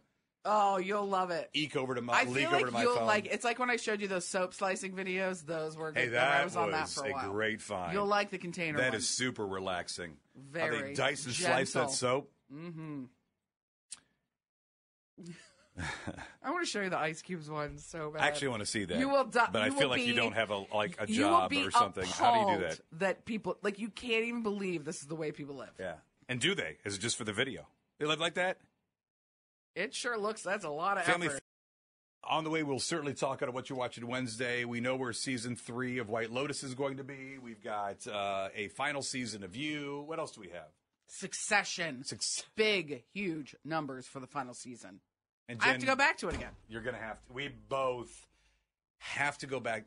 Oh, 0.45 0.79
you'll 0.79 1.07
love 1.07 1.31
it. 1.31 1.49
eke 1.55 1.77
over 1.77 1.95
to 1.95 2.03
my 2.03 2.15
I 2.21 2.25
leak 2.25 2.35
feel 2.35 2.47
over 2.49 2.57
like 2.57 2.67
to 2.67 2.73
my 2.73 2.83
you'll 2.83 2.97
phone. 2.97 3.07
like. 3.07 3.27
It's 3.27 3.45
like 3.45 3.59
when 3.61 3.71
I 3.71 3.77
showed 3.77 4.01
you 4.01 4.09
those 4.09 4.27
soap 4.27 4.55
slicing 4.55 4.93
videos. 4.93 5.47
Those 5.47 5.77
were. 5.77 5.93
Hey, 5.95 6.09
that 6.09 6.41
I 6.41 6.45
was 6.45 6.57
on 6.57 6.73
that 6.73 6.89
for 6.89 7.05
a 7.07 7.11
a 7.11 7.13
while. 7.13 7.31
great 7.31 7.61
find. 7.61 7.93
You'll 7.93 8.07
like 8.07 8.31
the 8.31 8.39
container. 8.39 8.79
That 8.79 8.89
one. 8.91 8.97
is 8.99 9.09
super 9.09 9.47
relaxing. 9.47 10.17
How 10.55 10.69
they 10.71 10.95
dice 10.95 11.25
and 11.27 11.35
slice 11.35 11.73
that 11.75 11.91
soap. 11.93 12.31
Mm-hmm. 12.53 13.05
I 16.43 16.51
want 16.51 16.65
to 16.65 16.71
show 16.71 16.83
you 16.83 16.91
the 16.91 16.99
ice 16.99 17.23
cubes 17.23 17.49
one 17.49 17.79
so 17.79 18.11
bad. 18.11 18.23
I 18.23 18.27
actually 18.27 18.49
want 18.49 18.61
to 18.61 18.67
see 18.67 18.85
that. 18.85 18.99
You 18.99 19.09
will 19.09 19.25
die- 19.25 19.49
but 19.51 19.63
I 19.63 19.71
feel 19.71 19.89
like 19.89 20.05
you 20.05 20.15
don't 20.15 20.35
have 20.35 20.51
a 20.51 20.65
like 20.75 20.97
a 21.01 21.07
job 21.07 21.51
be 21.51 21.65
or 21.65 21.71
something. 21.71 22.05
How 22.05 22.35
do 22.45 22.51
you 22.53 22.59
do 22.59 22.65
that? 22.65 22.81
That 22.99 23.25
people 23.25 23.57
like 23.63 23.79
you 23.79 23.89
can't 23.89 24.25
even 24.25 24.43
believe 24.43 24.85
this 24.85 25.01
is 25.01 25.07
the 25.07 25.15
way 25.15 25.33
people 25.33 25.55
live. 25.57 25.71
Yeah. 25.79 25.95
And 26.29 26.41
do 26.41 26.55
they? 26.55 26.77
Is 26.85 26.97
it 26.97 27.01
just 27.01 27.17
for 27.17 27.25
the 27.25 27.33
video? 27.33 27.67
They 27.99 28.07
live 28.07 28.21
like 28.21 28.35
that? 28.35 28.59
It 29.75 29.95
sure 29.95 30.19
looks. 30.19 30.43
That's 30.43 30.64
a 30.64 30.71
lot 30.71 30.99
of 30.99 31.05
Family 31.05 31.29
effort. 31.29 31.43
On 32.25 32.45
the 32.45 32.50
way, 32.50 32.62
we'll 32.62 32.79
certainly 32.79 33.14
talk 33.14 33.43
about 33.43 33.52
what 33.52 33.69
you're 33.69 33.79
watching 33.79 34.07
Wednesday. 34.07 34.64
We 34.64 34.81
know 34.81 34.95
where 34.95 35.12
season 35.12 35.57
three 35.57 35.99
of 35.99 36.09
White 36.09 36.31
Lotus 36.31 36.62
is 36.62 36.75
going 36.75 36.99
to 36.99 37.05
be. 37.05 37.38
We've 37.43 37.62
got 37.62 38.07
uh, 38.07 38.49
a 38.55 38.69
final 38.69 39.02
season 39.02 39.43
of 39.43 39.57
You. 39.57 40.05
What 40.07 40.21
else 40.21 40.31
do 40.33 40.41
we 40.41 40.50
have? 40.50 40.69
Succession. 41.09 42.05
Six. 42.05 42.45
Big, 42.55 43.02
huge 43.12 43.57
numbers 43.64 44.07
for 44.07 44.21
the 44.21 44.29
final 44.29 44.55
season. 44.55 45.00
And 45.49 45.59
I 45.61 45.69
have 45.69 45.79
to 45.79 45.87
go 45.87 45.97
back 45.97 46.19
to 46.19 46.29
it 46.29 46.37
again. 46.37 46.52
You're 46.69 46.83
going 46.83 46.95
to 46.95 47.02
have 47.02 47.17
to. 47.26 47.33
We 47.33 47.49
both 47.69 48.26
have 48.99 49.37
to 49.38 49.47
go 49.47 49.59
back. 49.59 49.85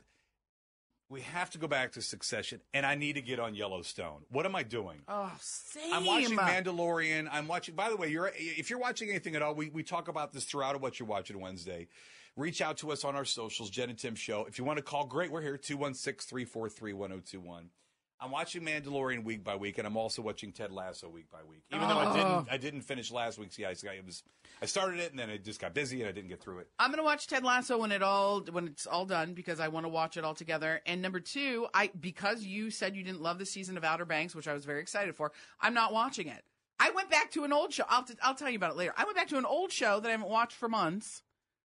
We 1.07 1.21
have 1.21 1.51
to 1.51 1.59
go 1.59 1.67
back 1.67 1.91
to 1.93 2.01
Succession, 2.01 2.61
and 2.73 2.83
I 2.83 2.95
need 2.95 3.13
to 3.13 3.21
get 3.21 3.39
on 3.39 3.53
Yellowstone. 3.53 4.23
What 4.29 4.47
am 4.47 4.55
I 4.55 4.63
doing? 4.63 5.01
Oh, 5.07 5.31
same. 5.39 5.93
I'm 5.93 6.03
watching 6.03 6.35
Mandalorian. 6.35 7.29
I'm 7.31 7.47
watching. 7.47 7.75
By 7.75 7.89
the 7.89 7.95
way, 7.95 8.07
you're 8.07 8.31
if 8.35 8.71
you're 8.71 8.79
watching 8.79 9.09
anything 9.09 9.35
at 9.35 9.43
all, 9.43 9.53
we 9.53 9.69
we 9.69 9.83
talk 9.83 10.07
about 10.07 10.33
this 10.33 10.45
throughout 10.45 10.75
of 10.75 10.81
what 10.81 10.99
you're 10.99 11.07
watching 11.07 11.39
Wednesday. 11.39 11.87
Reach 12.35 12.59
out 12.59 12.77
to 12.77 12.91
us 12.91 13.05
on 13.05 13.15
our 13.15 13.23
socials, 13.23 13.69
Jen 13.69 13.89
and 13.89 13.97
Tim 13.97 14.15
Show. 14.15 14.45
If 14.45 14.57
you 14.57 14.65
want 14.65 14.77
to 14.77 14.83
call, 14.83 15.05
great. 15.05 15.31
We're 15.31 15.41
here 15.41 15.57
216-343-1021. 15.57 17.69
I'm 18.19 18.31
watching 18.31 18.63
Mandalorian 18.63 19.23
week 19.23 19.43
by 19.43 19.55
week, 19.55 19.77
and 19.77 19.85
I'm 19.85 19.97
also 19.97 20.21
watching 20.21 20.53
Ted 20.53 20.71
Lasso 20.71 21.09
week 21.09 21.29
by 21.29 21.39
week. 21.49 21.63
Even 21.73 21.87
though 21.87 21.99
I 21.99 22.11
oh. 22.11 22.13
didn't, 22.15 22.53
I 22.53 22.57
didn't 22.57 22.81
finish 22.81 23.11
last 23.11 23.37
week's. 23.37 23.59
Yeah, 23.59 23.67
I 23.69 24.01
was, 24.05 24.23
I 24.61 24.65
started 24.65 24.99
it, 24.99 25.11
and 25.11 25.19
then 25.19 25.29
I 25.29 25.37
just 25.37 25.59
got 25.59 25.73
busy, 25.73 25.99
and 25.99 26.07
I 26.09 26.13
didn't 26.13 26.29
get 26.29 26.41
through 26.41 26.59
it. 26.59 26.69
I'm 26.79 26.91
gonna 26.91 27.03
watch 27.03 27.27
Ted 27.27 27.43
Lasso 27.43 27.77
when 27.77 27.91
it 27.91 28.01
all 28.01 28.41
when 28.51 28.67
it's 28.67 28.87
all 28.87 29.05
done 29.05 29.33
because 29.33 29.59
I 29.59 29.67
want 29.67 29.85
to 29.85 29.89
watch 29.89 30.15
it 30.15 30.23
all 30.23 30.33
together. 30.33 30.81
And 30.85 31.01
number 31.01 31.19
two, 31.19 31.67
I 31.73 31.91
because 31.99 32.43
you 32.43 32.71
said 32.71 32.95
you 32.95 33.03
didn't 33.03 33.21
love 33.21 33.37
the 33.37 33.45
season 33.45 33.75
of 33.75 33.83
Outer 33.83 34.05
Banks, 34.05 34.33
which 34.33 34.47
I 34.47 34.53
was 34.53 34.63
very 34.63 34.81
excited 34.81 35.15
for. 35.15 35.33
I'm 35.59 35.73
not 35.73 35.91
watching 35.91 36.27
it. 36.27 36.43
I 36.79 36.91
went 36.91 37.09
back 37.09 37.31
to 37.31 37.43
an 37.43 37.53
old 37.53 37.73
show. 37.73 37.85
I'll, 37.87 38.03
t- 38.03 38.15
I'll 38.21 38.35
tell 38.35 38.49
you 38.49 38.57
about 38.57 38.71
it 38.71 38.77
later. 38.77 38.93
I 38.97 39.05
went 39.05 39.15
back 39.15 39.29
to 39.29 39.37
an 39.37 39.45
old 39.45 39.71
show 39.71 39.99
that 39.99 40.07
I 40.07 40.11
haven't 40.11 40.29
watched 40.29 40.57
for 40.57 40.67
months. 40.67 41.21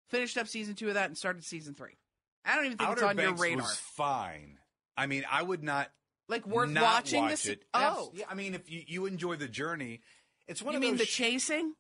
Finished 0.09 0.37
up 0.37 0.47
season 0.47 0.75
two 0.75 0.87
of 0.87 0.95
that 0.95 1.07
and 1.07 1.17
started 1.17 1.43
season 1.43 1.73
three. 1.73 1.97
I 2.45 2.55
don't 2.55 2.65
even 2.65 2.77
think 2.77 2.89
Outer 2.89 3.01
it's 3.01 3.09
on 3.09 3.15
Banks 3.15 3.39
your 3.39 3.49
radar. 3.49 3.63
was 3.63 3.75
fine. 3.75 4.57
I 4.97 5.07
mean, 5.07 5.23
I 5.29 5.41
would 5.41 5.63
not 5.63 5.89
like 6.29 6.47
worth 6.47 6.69
not 6.69 6.83
watching 6.83 7.23
watch 7.23 7.31
this. 7.31 7.45
it. 7.47 7.65
Oh, 7.73 8.11
yeah. 8.13 8.25
I 8.29 8.35
mean, 8.35 8.53
if 8.53 8.71
you, 8.71 8.83
you 8.87 9.05
enjoy 9.05 9.35
the 9.35 9.47
journey, 9.47 10.01
it's 10.47 10.61
one 10.61 10.75
of 10.75 10.81
the 10.81 10.87
you 10.87 10.93
of 10.93 10.97
mean 10.99 11.05
the 11.05 11.05
sh- 11.05 11.17
chasing? 11.17 11.73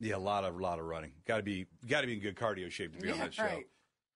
Yeah, 0.00 0.16
a 0.16 0.18
lot 0.18 0.44
of 0.44 0.58
lot 0.60 0.78
of 0.78 0.84
running. 0.84 1.12
Got 1.26 1.38
to 1.38 1.42
be 1.42 1.66
got 1.86 2.00
to 2.02 2.06
be 2.06 2.14
in 2.14 2.20
good 2.20 2.36
cardio 2.36 2.70
shape 2.70 2.94
to 2.94 3.00
be 3.00 3.10
on 3.10 3.18
that 3.18 3.34
show. 3.34 3.44
right. 3.44 3.64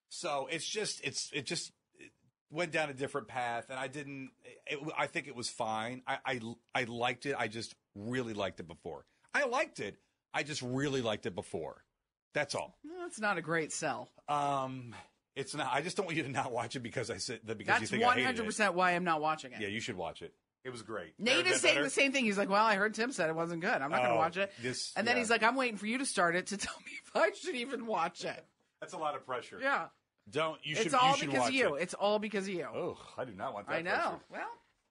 So 0.09 0.49
it's 0.51 0.67
just 0.67 1.03
it's 1.05 1.31
it 1.33 1.47
just 1.47 1.73
it 1.99 2.11
went 2.51 2.73
down 2.73 2.91
a 2.91 2.95
different 2.95 3.29
path, 3.29 3.67
and 3.71 3.79
I 3.79 3.89
didn't. 3.89 4.31
It, 4.67 4.79
I 4.97 5.07
think 5.07 5.27
it 5.29 5.35
was 5.37 5.49
fine. 5.51 6.03
I, 6.07 6.19
I 6.25 6.41
I 6.75 6.85
liked 6.85 7.27
it. 7.27 7.37
I 7.39 7.49
just 7.49 7.75
really 7.95 8.33
liked 8.35 8.61
it 8.61 8.69
before. 8.69 9.05
I 9.35 9.45
liked 9.45 9.81
it. 9.81 9.97
I 10.33 10.43
just 10.43 10.63
really 10.63 11.03
liked 11.03 11.27
it 11.27 11.35
before. 11.35 11.85
That's 12.33 12.55
all. 12.55 12.79
That's 13.01 13.21
not 13.21 13.39
a 13.39 13.43
great 13.43 13.71
sell. 13.73 14.09
Um, 14.29 14.95
it's 15.37 15.55
not. 15.55 15.69
I 15.73 15.81
just 15.83 15.97
don't 15.97 16.07
want 16.07 16.17
you 16.17 16.23
to 16.25 16.29
not 16.29 16.53
watch 16.53 16.77
it 16.77 16.81
because 16.81 17.11
I 17.11 17.17
said 17.19 17.41
that 17.45 17.59
because 17.59 17.75
you 17.75 17.81
That's 17.81 17.91
think 17.91 18.05
I 18.05 18.09
hated 18.15 18.25
100 18.27 18.43
it. 18.43 18.47
percent 18.47 18.75
why 18.75 18.93
I'm 18.93 19.05
not 19.05 19.21
watching 19.21 19.53
it. 19.53 19.61
Yeah, 19.61 19.69
you 19.69 19.81
should 19.81 19.97
watch 19.97 20.23
it. 20.23 20.33
It 20.65 20.71
was 20.71 20.83
great. 20.83 21.13
Nate 21.19 21.45
Better- 21.45 21.55
is 21.57 21.61
saying 21.61 21.75
better? 21.75 21.85
the 21.85 21.91
same 21.91 22.13
thing. 22.13 22.25
He's 22.25 22.39
like, 22.39 22.49
"Well, 22.49 22.65
I 22.65 22.77
heard 22.77 22.95
Tim 22.95 23.13
said 23.13 23.29
it 23.29 23.37
wasn't 23.37 23.61
good. 23.61 23.71
I'm 23.83 23.91
not 23.91 23.99
going 23.99 24.07
Oh, 24.11 24.15
to 24.15 24.19
watch 24.19 24.37
it." 24.39 24.53
this- 24.63 24.93
and 24.97 25.07
then 25.07 25.17
yeah. 25.17 25.21
he's 25.21 25.31
like, 25.31 25.43
"I'm 25.43 25.57
waiting 25.57 25.77
for 25.77 25.87
you 25.87 25.99
to 25.99 26.07
start 26.07 26.37
it 26.37 26.47
to 26.49 26.57
tell 26.57 26.77
me 26.87 26.93
if 27.05 27.15
I 27.17 27.31
should 27.33 27.55
even 27.55 27.87
watch 27.87 28.25
it." 28.25 28.45
That's 28.81 28.93
a 28.95 28.99
lot 28.99 29.15
of 29.15 29.27
pressure. 29.27 29.59
Yeah, 29.63 29.87
Don't 30.31 30.59
you 30.65 30.75
should. 30.77 30.87
it's 30.87 30.95
all 30.95 31.11
you 31.11 31.17
should 31.17 31.27
because 31.31 31.41
watch 31.41 31.49
of 31.51 31.55
you. 31.55 31.75
It. 31.77 31.83
It's 31.83 31.95
all 31.95 32.19
because 32.19 32.49
of 32.49 32.55
you. 32.55 32.65
Oh, 32.75 32.99
I 33.19 33.25
do 33.25 33.33
not 33.33 33.53
want 33.55 33.67
that. 33.69 33.75
I 33.77 33.83
know. 33.83 33.93
pressure. 33.93 34.21
Well, 34.31 34.51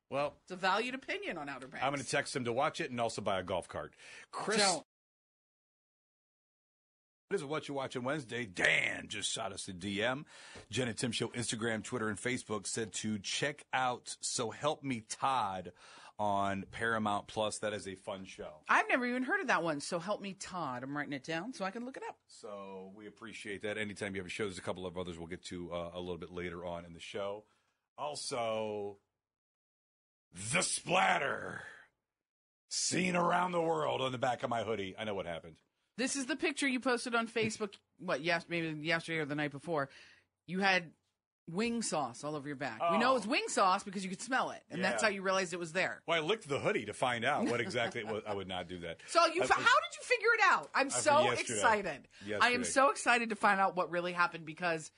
Well, 0.09 0.33
it's 0.43 0.51
a 0.51 0.55
valued 0.55 0.93
opinion 0.93 1.39
on 1.39 1.49
Outer 1.49 1.67
Banks. 1.67 1.83
I'm 1.83 1.91
going 1.91 2.03
to 2.03 2.09
text 2.09 2.35
him 2.35 2.45
to 2.45 2.53
watch 2.53 2.79
it 2.79 2.91
and 2.91 3.01
also 3.01 3.21
buy 3.21 3.39
a 3.39 3.43
golf 3.43 3.67
cart. 3.67 3.93
Chris, 4.31 4.57
Don't. 4.59 4.85
This 7.33 7.41
is 7.41 7.47
what 7.47 7.67
you're 7.67 7.75
watching 7.75 8.03
Wednesday. 8.03 8.45
Dan 8.45 9.07
just 9.07 9.31
shot 9.31 9.53
us 9.53 9.67
a 9.67 9.71
DM. 9.71 10.25
Jen 10.69 10.87
and 10.87 10.95
Tim 10.95 11.11
Show, 11.11 11.29
Instagram, 11.29 11.83
Twitter, 11.83 12.07
and 12.07 12.15
Facebook 12.15 12.67
said 12.67 12.93
to 12.93 13.17
check 13.17 13.65
out 13.73 14.15
So 14.21 14.51
Help 14.51 14.83
Me 14.83 15.03
Todd 15.09 15.71
on 16.19 16.65
Paramount 16.69 17.25
Plus. 17.25 17.57
That 17.57 17.73
is 17.73 17.87
a 17.87 17.95
fun 17.95 18.25
show. 18.25 18.51
I've 18.69 18.87
never 18.87 19.07
even 19.07 19.23
heard 19.23 19.41
of 19.41 19.47
that 19.47 19.63
one. 19.63 19.79
So 19.79 19.97
help 19.97 20.21
me, 20.21 20.35
Todd. 20.39 20.83
I'm 20.83 20.95
writing 20.95 21.13
it 21.13 21.23
down 21.23 21.53
so 21.53 21.65
I 21.65 21.71
can 21.71 21.85
look 21.85 21.97
it 21.97 22.03
up. 22.07 22.17
So 22.27 22.91
we 22.95 23.07
appreciate 23.07 23.63
that. 23.63 23.79
Anytime 23.79 24.13
you 24.13 24.21
have 24.21 24.27
a 24.27 24.29
show, 24.29 24.43
there's 24.43 24.59
a 24.59 24.61
couple 24.61 24.85
of 24.85 24.95
others 24.95 25.17
we'll 25.17 25.25
get 25.25 25.43
to 25.45 25.73
uh, 25.73 25.89
a 25.95 25.99
little 25.99 26.19
bit 26.19 26.31
later 26.31 26.63
on 26.63 26.85
in 26.85 26.93
the 26.93 26.99
show. 26.99 27.45
Also, 27.97 28.97
the 30.51 30.61
splatter 30.61 31.63
seen 32.69 33.15
around 33.15 33.53
the 33.53 33.61
world 33.61 34.01
on 34.01 34.11
the 34.11 34.19
back 34.19 34.43
of 34.43 34.51
my 34.51 34.61
hoodie. 34.61 34.93
I 34.99 35.03
know 35.03 35.15
what 35.15 35.25
happened. 35.25 35.55
This 35.97 36.15
is 36.15 36.25
the 36.25 36.35
picture 36.35 36.67
you 36.67 36.79
posted 36.79 37.13
on 37.15 37.27
Facebook. 37.27 37.73
What? 37.99 38.21
Yes, 38.21 38.45
maybe 38.49 38.67
yesterday 38.85 39.19
or 39.19 39.25
the 39.25 39.35
night 39.35 39.51
before. 39.51 39.89
You 40.47 40.59
had 40.59 40.91
wing 41.49 41.81
sauce 41.81 42.23
all 42.23 42.35
over 42.35 42.47
your 42.47 42.55
back. 42.55 42.79
We 42.91 42.97
know 42.97 43.11
it 43.11 43.15
was 43.15 43.25
Oh. 43.27 43.29
wing 43.31 43.43
sauce 43.47 43.83
because 43.83 44.03
you 44.03 44.09
could 44.09 44.21
smell 44.21 44.51
it, 44.51 44.61
and 44.71 44.83
that's 44.83 45.03
how 45.03 45.09
you 45.09 45.21
realized 45.21 45.53
it 45.53 45.59
was 45.59 45.73
there. 45.73 46.01
Well, 46.07 46.17
I 46.17 46.25
licked 46.25 46.47
the 46.47 46.59
hoodie 46.59 46.85
to 46.85 46.93
find 46.93 47.25
out 47.25 47.45
what 47.45 47.59
exactly 47.61 48.01
it 48.01 48.07
was. 48.07 48.23
I 48.25 48.33
would 48.33 48.47
not 48.47 48.67
do 48.69 48.79
that. 48.79 49.01
So 49.07 49.25
you, 49.27 49.43
I- 49.43 49.45
how 49.45 49.55
did 49.57 49.59
you 49.59 50.03
figure 50.03 50.29
it 50.35 50.41
out? 50.45 50.69
I'm 50.73 50.89
so 50.89 51.21
yesterday. 51.25 51.53
excited. 51.53 52.07
I 52.41 52.49
am 52.51 52.63
so 52.63 52.89
excited 52.91 53.29
to 53.29 53.35
find 53.35 53.59
out 53.59 53.75
what 53.75 53.91
really 53.91 54.13
happened 54.13 54.45
because 54.45 54.89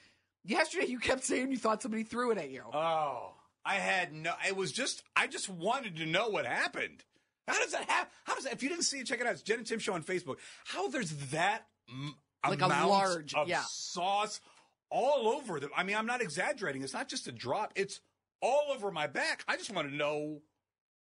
yesterday 0.43 0.85
you 0.87 0.99
kept 0.99 1.23
saying 1.23 1.51
you 1.51 1.57
thought 1.57 1.81
somebody 1.81 2.03
threw 2.03 2.31
it 2.31 2.37
at 2.37 2.51
you. 2.51 2.63
Oh, 2.73 3.33
I 3.65 3.75
had 3.75 4.13
no. 4.13 4.33
It 4.47 4.55
was 4.55 4.71
just. 4.71 5.01
I 5.15 5.25
just 5.27 5.49
wanted 5.49 5.95
to 5.97 6.05
know 6.05 6.29
what 6.29 6.45
happened. 6.45 7.03
How 7.47 7.59
does 7.59 7.71
that 7.73 7.89
happen? 7.89 8.11
How 8.23 8.35
does 8.35 8.43
that? 8.45 8.53
If 8.53 8.63
you 8.63 8.69
didn't 8.69 8.83
see 8.85 8.99
it, 8.99 9.05
check 9.07 9.21
it 9.21 9.27
out. 9.27 9.33
It's 9.33 9.41
Jen 9.41 9.59
and 9.59 9.67
Tim 9.67 9.79
Show 9.79 9.93
on 9.93 10.03
Facebook. 10.03 10.37
How 10.65 10.87
there's 10.89 11.11
that 11.31 11.67
m- 11.89 12.15
Like 12.47 12.61
a 12.61 12.65
amount 12.65 12.89
large- 12.89 13.33
of 13.33 13.47
yeah. 13.47 13.63
sauce 13.67 14.41
all 14.89 15.27
over 15.27 15.59
them. 15.59 15.69
I 15.75 15.83
mean, 15.83 15.95
I'm 15.95 16.05
not 16.05 16.21
exaggerating. 16.21 16.81
It's 16.81 16.93
not 16.93 17.07
just 17.09 17.27
a 17.27 17.31
drop. 17.31 17.73
It's 17.75 18.01
all 18.41 18.67
over 18.73 18.91
my 18.91 19.07
back. 19.07 19.43
I 19.47 19.57
just 19.57 19.73
want 19.73 19.89
to 19.89 19.95
know. 19.95 20.41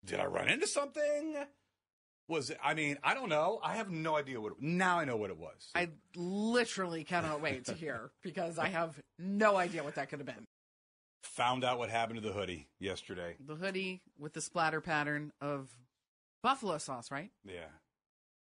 Did 0.04 0.20
I 0.20 0.26
run 0.26 0.48
into 0.48 0.66
something? 0.66 1.36
Was 2.28 2.48
it? 2.50 2.58
I 2.62 2.74
mean, 2.74 2.96
I 3.02 3.12
don't 3.14 3.28
know. 3.28 3.58
I 3.62 3.74
have 3.76 3.90
no 3.90 4.16
idea 4.16 4.40
what. 4.40 4.52
It, 4.52 4.62
now 4.62 4.98
I 5.00 5.04
know 5.04 5.16
what 5.16 5.30
it 5.30 5.36
was. 5.36 5.70
I 5.74 5.88
literally 6.14 7.04
cannot 7.04 7.40
wait 7.42 7.64
to 7.66 7.74
hear 7.74 8.12
because 8.22 8.58
I 8.58 8.68
have 8.68 8.98
no 9.18 9.56
idea 9.56 9.82
what 9.82 9.96
that 9.96 10.08
could 10.08 10.20
have 10.20 10.26
been. 10.26 10.46
found 11.22 11.64
out 11.64 11.78
what 11.78 11.90
happened 11.90 12.22
to 12.22 12.26
the 12.26 12.32
hoodie 12.32 12.68
yesterday. 12.78 13.36
The 13.44 13.56
hoodie 13.56 14.00
with 14.18 14.32
the 14.32 14.40
splatter 14.40 14.80
pattern 14.80 15.32
of 15.40 15.68
buffalo 16.42 16.78
sauce, 16.78 17.10
right? 17.10 17.30
Yeah, 17.44 17.68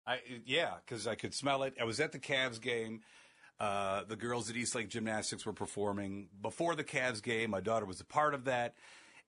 I 0.06 0.20
yeah, 0.46 0.74
because 0.84 1.06
I 1.06 1.14
could 1.14 1.34
smell 1.34 1.62
it. 1.62 1.74
I 1.80 1.84
was 1.84 2.00
at 2.00 2.12
the 2.12 2.18
Cavs 2.18 2.60
game. 2.60 3.00
Uh, 3.60 4.04
the 4.04 4.16
girls 4.16 4.48
at 4.48 4.56
Eastlake 4.56 4.88
Gymnastics 4.88 5.44
were 5.44 5.52
performing 5.52 6.28
before 6.40 6.76
the 6.76 6.84
Cavs 6.84 7.22
game. 7.22 7.50
My 7.50 7.60
daughter 7.60 7.86
was 7.86 8.00
a 8.00 8.04
part 8.04 8.34
of 8.34 8.44
that, 8.44 8.74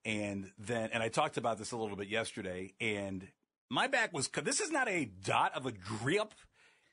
and 0.05 0.51
then 0.57 0.89
and 0.93 1.03
I 1.03 1.09
talked 1.09 1.37
about 1.37 1.57
this 1.57 1.71
a 1.71 1.77
little 1.77 1.97
bit 1.97 2.07
yesterday. 2.07 2.73
And 2.79 3.27
my 3.69 3.87
back 3.87 4.13
was 4.13 4.27
this 4.29 4.59
is 4.59 4.71
not 4.71 4.87
a 4.87 5.05
dot 5.05 5.53
of 5.55 5.65
a 5.65 5.71
drip. 5.71 6.33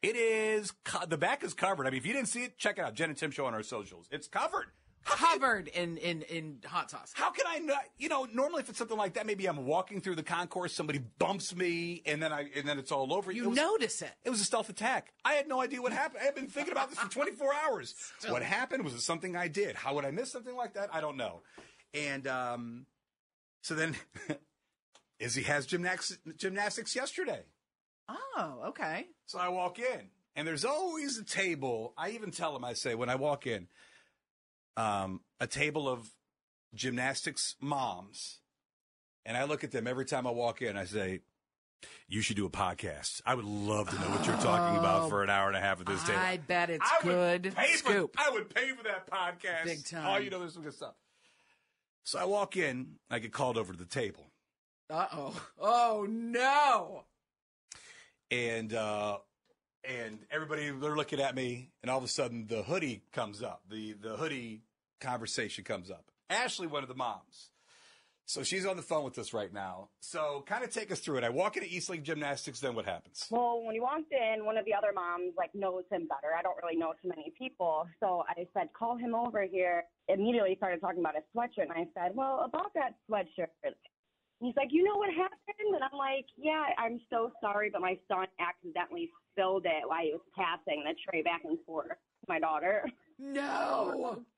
It 0.02 0.16
is 0.16 0.72
the 1.08 1.18
back 1.18 1.42
is 1.42 1.54
covered. 1.54 1.86
I 1.86 1.90
mean, 1.90 1.98
if 1.98 2.06
you 2.06 2.12
didn't 2.12 2.28
see 2.28 2.44
it, 2.44 2.58
check 2.58 2.78
it 2.78 2.84
out. 2.84 2.94
Jen 2.94 3.10
and 3.10 3.18
Tim 3.18 3.30
show 3.30 3.46
on 3.46 3.54
our 3.54 3.62
socials. 3.62 4.06
It's 4.10 4.28
covered. 4.28 4.66
How 5.08 5.34
Covered 5.38 5.68
in, 5.68 5.96
in, 5.98 6.22
in 6.22 6.58
hot 6.66 6.90
sauce. 6.90 7.12
how 7.14 7.30
can 7.30 7.44
I 7.48 7.58
not? 7.58 7.82
You 7.98 8.08
know, 8.08 8.26
normally 8.32 8.62
if 8.62 8.68
it's 8.68 8.78
something 8.78 8.96
like 8.96 9.14
that, 9.14 9.26
maybe 9.26 9.46
I'm 9.46 9.64
walking 9.66 10.00
through 10.00 10.16
the 10.16 10.22
concourse, 10.22 10.72
somebody 10.74 10.98
bumps 11.18 11.54
me, 11.54 12.02
and 12.06 12.22
then 12.22 12.32
I 12.32 12.46
and 12.56 12.66
then 12.68 12.78
it's 12.78 12.90
all 12.92 13.12
over. 13.12 13.30
You 13.32 13.44
It 13.44 13.48
was- 13.48 13.56
notice 13.56 14.02
it. 14.02 14.10
It 14.24 14.30
was 14.30 14.40
a 14.40 14.44
stealth 14.44 14.68
attack. 14.68 15.12
I 15.24 15.34
had 15.34 15.46
no 15.48 15.60
idea 15.60 15.80
what 15.82 15.92
happened. 15.92 16.20
I 16.22 16.24
had 16.26 16.34
been 16.34 16.48
thinking 16.48 16.72
about 16.72 16.90
this 16.90 16.98
for 16.98 17.10
24 17.10 17.52
hours. 17.54 17.94
What 18.28 18.42
happened? 18.42 18.84
Was 18.84 18.94
it 18.94 19.00
something 19.02 19.36
I 19.36 19.48
did? 19.48 19.76
How 19.76 19.94
would 19.94 20.04
I 20.04 20.10
miss 20.10 20.32
something 20.32 20.56
like 20.56 20.74
that? 20.74 20.88
I 20.92 21.00
don't 21.00 21.16
know. 21.16 21.42
And 21.94 22.26
um, 22.26 22.86
so 23.62 23.74
then 23.74 23.96
Izzy 25.18 25.42
has 25.42 25.66
gymnastics, 25.66 26.18
gymnastics 26.36 26.94
yesterday. 26.94 27.42
Oh, 28.08 28.64
okay. 28.68 29.06
So 29.26 29.38
I 29.38 29.48
walk 29.48 29.78
in, 29.78 30.10
And 30.36 30.46
there's 30.46 30.64
always 30.64 31.18
a 31.18 31.24
table. 31.24 31.92
I 31.98 32.10
even 32.10 32.30
tell 32.30 32.54
him, 32.56 32.64
I 32.64 32.72
say, 32.74 32.94
when 32.94 33.08
I 33.10 33.16
walk 33.16 33.46
in, 33.46 33.68
um, 34.78 35.20
a 35.40 35.46
table 35.46 35.88
of 35.88 36.08
gymnastics 36.74 37.56
moms. 37.60 38.38
And 39.26 39.36
I 39.36 39.44
look 39.44 39.64
at 39.64 39.72
them 39.72 39.86
every 39.86 40.04
time 40.06 40.26
I 40.26 40.30
walk 40.30 40.62
in. 40.62 40.76
I 40.76 40.84
say, 40.84 41.20
you 42.08 42.22
should 42.22 42.36
do 42.36 42.46
a 42.46 42.50
podcast. 42.50 43.20
I 43.26 43.34
would 43.34 43.44
love 43.44 43.90
to 43.90 43.94
know 43.96 44.08
what 44.10 44.26
you're 44.26 44.36
talking 44.36 44.78
about 44.78 45.10
for 45.10 45.22
an 45.22 45.30
hour 45.30 45.48
and 45.48 45.56
a 45.56 45.60
half 45.60 45.80
at 45.80 45.86
this 45.86 46.02
table. 46.04 46.18
I 46.18 46.38
bet 46.38 46.70
it's 46.70 46.84
I 46.90 47.06
would 47.06 47.42
good 47.42 47.54
pay 47.56 47.72
for- 47.72 47.76
scoop. 47.92 48.16
I 48.18 48.30
would 48.30 48.52
pay 48.54 48.70
for 48.72 48.82
that 48.84 49.10
podcast. 49.10 49.64
Big 49.64 49.84
time. 49.86 50.06
Oh, 50.06 50.16
you 50.18 50.30
know, 50.30 50.38
there's 50.40 50.54
some 50.54 50.62
good 50.62 50.74
stuff. 50.74 50.94
So 52.04 52.18
I 52.18 52.24
walk 52.24 52.56
in, 52.56 52.94
I 53.10 53.18
get 53.18 53.32
called 53.32 53.58
over 53.58 53.72
to 53.72 53.78
the 53.78 53.84
table. 53.84 54.24
Uh 54.88 55.06
oh. 55.12 55.42
Oh 55.60 56.06
no. 56.08 57.04
and 58.30 58.72
uh 58.72 59.18
and 59.84 60.18
everybody 60.30 60.70
they're 60.70 60.96
looking 60.96 61.20
at 61.20 61.34
me 61.34 61.70
and 61.82 61.90
all 61.90 61.98
of 61.98 62.04
a 62.04 62.08
sudden 62.08 62.46
the 62.46 62.62
hoodie 62.62 63.02
comes 63.12 63.42
up 63.42 63.62
the 63.70 63.92
the 64.00 64.16
hoodie 64.16 64.62
conversation 65.00 65.64
comes 65.64 65.90
up 65.90 66.04
ashley 66.30 66.66
one 66.66 66.82
of 66.82 66.88
the 66.88 66.94
moms 66.94 67.50
so 68.26 68.42
she's 68.42 68.66
on 68.66 68.76
the 68.76 68.82
phone 68.82 69.04
with 69.04 69.18
us 69.18 69.32
right 69.32 69.52
now 69.52 69.88
so 70.00 70.44
kind 70.46 70.62
of 70.64 70.70
take 70.70 70.90
us 70.92 71.00
through 71.00 71.16
it 71.16 71.24
i 71.24 71.28
walk 71.30 71.56
into 71.56 71.68
east 71.72 71.88
lake 71.88 72.02
gymnastics 72.02 72.60
then 72.60 72.74
what 72.74 72.84
happens 72.84 73.26
Well, 73.30 73.62
when 73.64 73.74
he 73.74 73.80
walked 73.80 74.12
in, 74.12 74.44
one 74.44 74.56
of 74.58 74.64
the 74.64 74.74
other 74.74 74.92
moms 74.94 75.32
like 75.36 75.54
knows 75.54 75.84
him 75.90 76.06
better. 76.08 76.34
I 76.38 76.42
don't 76.42 76.56
really 76.62 76.76
know 76.76 76.92
too 77.02 77.08
many 77.08 77.32
people, 77.38 77.86
so 78.00 78.24
I 78.28 78.46
said, 78.54 78.72
"Call 78.72 78.96
him 78.96 79.14
over 79.14 79.42
here." 79.44 79.84
Immediately 80.08 80.56
started 80.56 80.80
talking 80.80 81.00
about 81.00 81.14
his 81.14 81.24
sweatshirt, 81.34 81.68
and 81.68 81.72
I 81.72 81.86
said, 81.94 82.14
"Well, 82.14 82.40
about 82.44 82.72
that 82.74 82.94
sweatshirt." 83.10 83.48
He's 84.40 84.54
like, 84.56 84.68
"You 84.70 84.84
know 84.84 84.96
what 84.96 85.10
happened?" 85.10 85.74
And 85.74 85.82
I'm 85.82 85.98
like, 85.98 86.26
"Yeah, 86.36 86.66
I'm 86.78 87.00
so 87.10 87.30
sorry, 87.40 87.70
but 87.70 87.80
my 87.80 87.98
son 88.08 88.26
accidentally 88.40 89.10
spilled 89.32 89.64
it 89.66 89.82
while 89.86 90.02
he 90.02 90.12
was 90.12 90.22
passing 90.36 90.84
the 90.84 90.94
tray 91.08 91.22
back 91.22 91.42
and 91.44 91.58
forth 91.66 91.88
to 91.88 92.26
my 92.28 92.38
daughter." 92.38 92.84
No. 93.18 94.22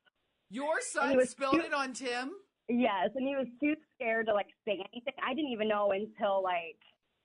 Your 0.51 0.81
son 0.81 1.11
he 1.11 1.17
was 1.17 1.31
spilled 1.31 1.55
cute. 1.55 1.67
it 1.67 1.75
on 1.75 1.93
Tim? 1.93 2.33
Yes, 2.69 3.11
and 3.15 3.27
he 3.27 3.35
was 3.35 3.47
too 3.61 3.75
scared 3.95 4.27
to 4.27 4.35
like 4.35 4.49
say 4.65 4.85
anything. 4.93 5.15
I 5.25 5.35
didn't 5.35 5.51
even 5.51 5.69
know 5.69 5.93
until 5.93 6.43
like 6.43 6.79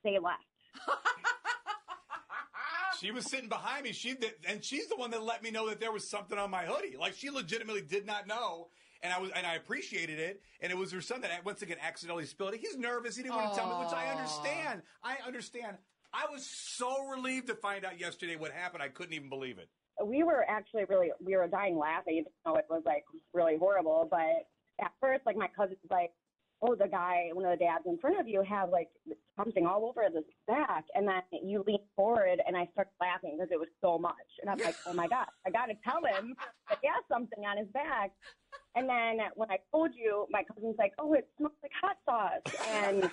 they 0.04 0.18
left. 0.20 0.44
she 3.00 3.12
was 3.12 3.26
sitting 3.26 3.50
behind 3.50 3.84
me 3.84 3.92
she 3.92 4.14
did, 4.14 4.34
and 4.48 4.64
she's 4.64 4.88
the 4.88 4.96
one 4.96 5.12
that 5.12 5.24
let 5.24 5.44
me 5.44 5.52
know 5.52 5.70
that 5.70 5.80
there 5.80 5.92
was 5.92 6.10
something 6.10 6.38
on 6.38 6.52
my 6.52 6.66
hoodie 6.66 6.98
like 6.98 7.14
she 7.14 7.30
legitimately 7.30 7.82
did 7.82 8.06
not 8.06 8.28
know 8.28 8.68
and 9.06 9.14
I 9.14 9.20
was, 9.20 9.30
and 9.36 9.46
I 9.46 9.56
appreciated 9.56 10.20
it. 10.20 10.42
And 10.62 10.72
it 10.72 10.78
was 10.78 10.92
her 10.92 11.02
son 11.02 11.22
that 11.22 11.46
once 11.46 11.62
again 11.62 11.78
accidentally 11.82 12.26
spilled 12.26 12.56
it. 12.56 12.60
He's 12.60 12.78
nervous. 12.78 13.16
He 13.16 13.24
didn't 13.24 13.36
want 13.36 13.54
to 13.54 13.60
tell 13.60 13.70
me, 13.70 13.86
which 13.86 13.94
I 13.94 14.12
understand. 14.12 14.82
I 15.04 15.18
understand. 15.26 15.78
I 16.12 16.26
was 16.32 16.46
so 16.46 17.08
relieved 17.08 17.48
to 17.48 17.56
find 17.56 17.86
out 17.86 18.00
yesterday 18.00 18.36
what 18.36 18.52
happened. 18.52 18.82
I 18.82 18.88
couldn't 18.88 19.14
even 19.14 19.30
believe 19.30 19.60
it. 19.60 19.70
We 20.04 20.24
were 20.24 20.46
actually 20.50 20.84
really 20.90 21.12
we 21.24 21.36
were 21.36 21.48
dying 21.48 21.78
laughing 21.78 22.16
even 22.18 22.32
though 22.46 22.56
it 22.56 22.66
was 22.70 22.84
like 22.86 23.04
really 23.34 23.58
horrible. 23.58 24.08
But 24.10 24.48
at 24.84 24.92
first 25.00 25.26
like 25.26 25.38
my 25.38 25.48
cousin's 25.56 25.80
like 25.90 26.12
oh 26.62 26.76
the 26.76 26.88
guy 26.88 27.30
one 27.34 27.46
of 27.46 27.58
the 27.58 27.64
dads 27.64 27.84
in 27.86 27.98
front 28.00 28.20
of 28.20 28.28
you 28.28 28.42
have 28.42 28.70
like 28.70 28.90
something 29.38 29.66
all 29.66 29.86
over 29.86 30.04
his 30.04 30.24
back. 30.48 30.86
And 30.96 31.08
then 31.08 31.22
you 31.44 31.64
lean 31.66 31.80
forward 31.96 32.42
and 32.46 32.58
i 32.58 32.68
start 32.74 32.90
laughing 33.00 33.38
because 33.38 33.52
it 33.52 33.60
was 33.60 33.70
so 33.82 33.98
much. 33.98 34.14
And 34.42 34.50
i'm 34.50 34.58
like 34.60 34.76
oh 34.86 34.94
my 34.94 35.08
god 35.08 35.28
i 35.46 35.50
gotta 35.50 35.74
tell 35.84 36.04
him 36.04 36.36
that 36.70 36.80
he 36.82 36.88
has 36.88 37.04
something 37.10 37.46
on 37.46 37.58
his 37.58 37.68
back. 37.68 38.12
And 38.76 38.90
then 38.90 39.20
when 39.36 39.50
i 39.52 39.58
told 39.72 39.92
you 39.96 40.28
my 40.30 40.44
cousin's 40.44 40.76
like 40.78 40.94
oh 41.00 41.14
it 41.14 41.28
smells 41.38 41.54
like 41.64 41.72
hot 41.82 41.98
sauce. 42.06 42.56
And 42.70 43.10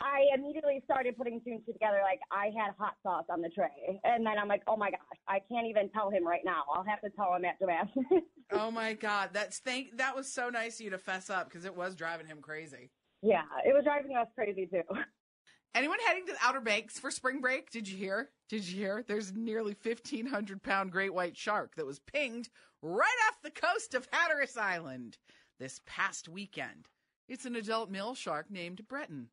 I 0.00 0.24
immediately 0.34 0.80
started 0.84 1.16
putting 1.16 1.40
two 1.44 1.52
and 1.52 1.66
two 1.66 1.72
together. 1.72 2.00
Like 2.02 2.20
I 2.30 2.46
had 2.56 2.72
hot 2.78 2.94
sauce 3.02 3.24
on 3.28 3.42
the 3.42 3.50
tray, 3.50 4.00
and 4.04 4.24
then 4.24 4.38
I'm 4.38 4.48
like, 4.48 4.62
"Oh 4.66 4.76
my 4.76 4.90
gosh, 4.90 5.18
I 5.28 5.40
can't 5.50 5.66
even 5.66 5.88
tell 5.90 6.10
him 6.10 6.26
right 6.26 6.40
now. 6.44 6.62
I'll 6.74 6.84
have 6.84 7.00
to 7.02 7.10
tell 7.10 7.34
him 7.34 7.44
at 7.44 7.58
gymnastics." 7.58 8.06
Oh 8.54 8.70
my 8.70 8.92
God. 8.92 9.30
That's 9.32 9.60
thank 9.60 9.96
that 9.96 10.14
was 10.14 10.30
so 10.30 10.50
nice 10.50 10.78
of 10.78 10.84
you 10.84 10.90
to 10.90 10.98
fess 10.98 11.30
up 11.30 11.48
because 11.48 11.64
it 11.64 11.74
was 11.74 11.94
driving 11.94 12.26
him 12.26 12.42
crazy. 12.42 12.90
yeah, 13.22 13.44
it 13.64 13.72
was 13.74 13.82
driving 13.82 14.14
us 14.14 14.26
crazy 14.34 14.66
too. 14.66 14.82
Anyone 15.74 15.98
heading 16.06 16.26
to 16.26 16.32
the 16.32 16.38
Outer 16.42 16.60
Banks 16.60 16.98
for 16.98 17.10
spring 17.10 17.40
break? 17.40 17.70
Did 17.70 17.88
you 17.88 17.96
hear? 17.96 18.28
Did 18.50 18.68
you 18.68 18.76
hear? 18.76 19.02
There's 19.08 19.32
nearly 19.32 19.74
1,500 19.82 20.62
pound 20.62 20.92
great 20.92 21.14
white 21.14 21.34
shark 21.34 21.74
that 21.76 21.86
was 21.86 21.98
pinged 21.98 22.50
right 22.82 23.08
off 23.28 23.40
the 23.42 23.50
coast 23.50 23.94
of 23.94 24.06
Hatteras 24.12 24.58
Island 24.58 25.16
this 25.58 25.80
past 25.86 26.28
weekend. 26.28 26.88
It's 27.26 27.46
an 27.46 27.56
adult 27.56 27.90
male 27.90 28.14
shark 28.14 28.50
named 28.50 28.86
Breton, 28.86 29.28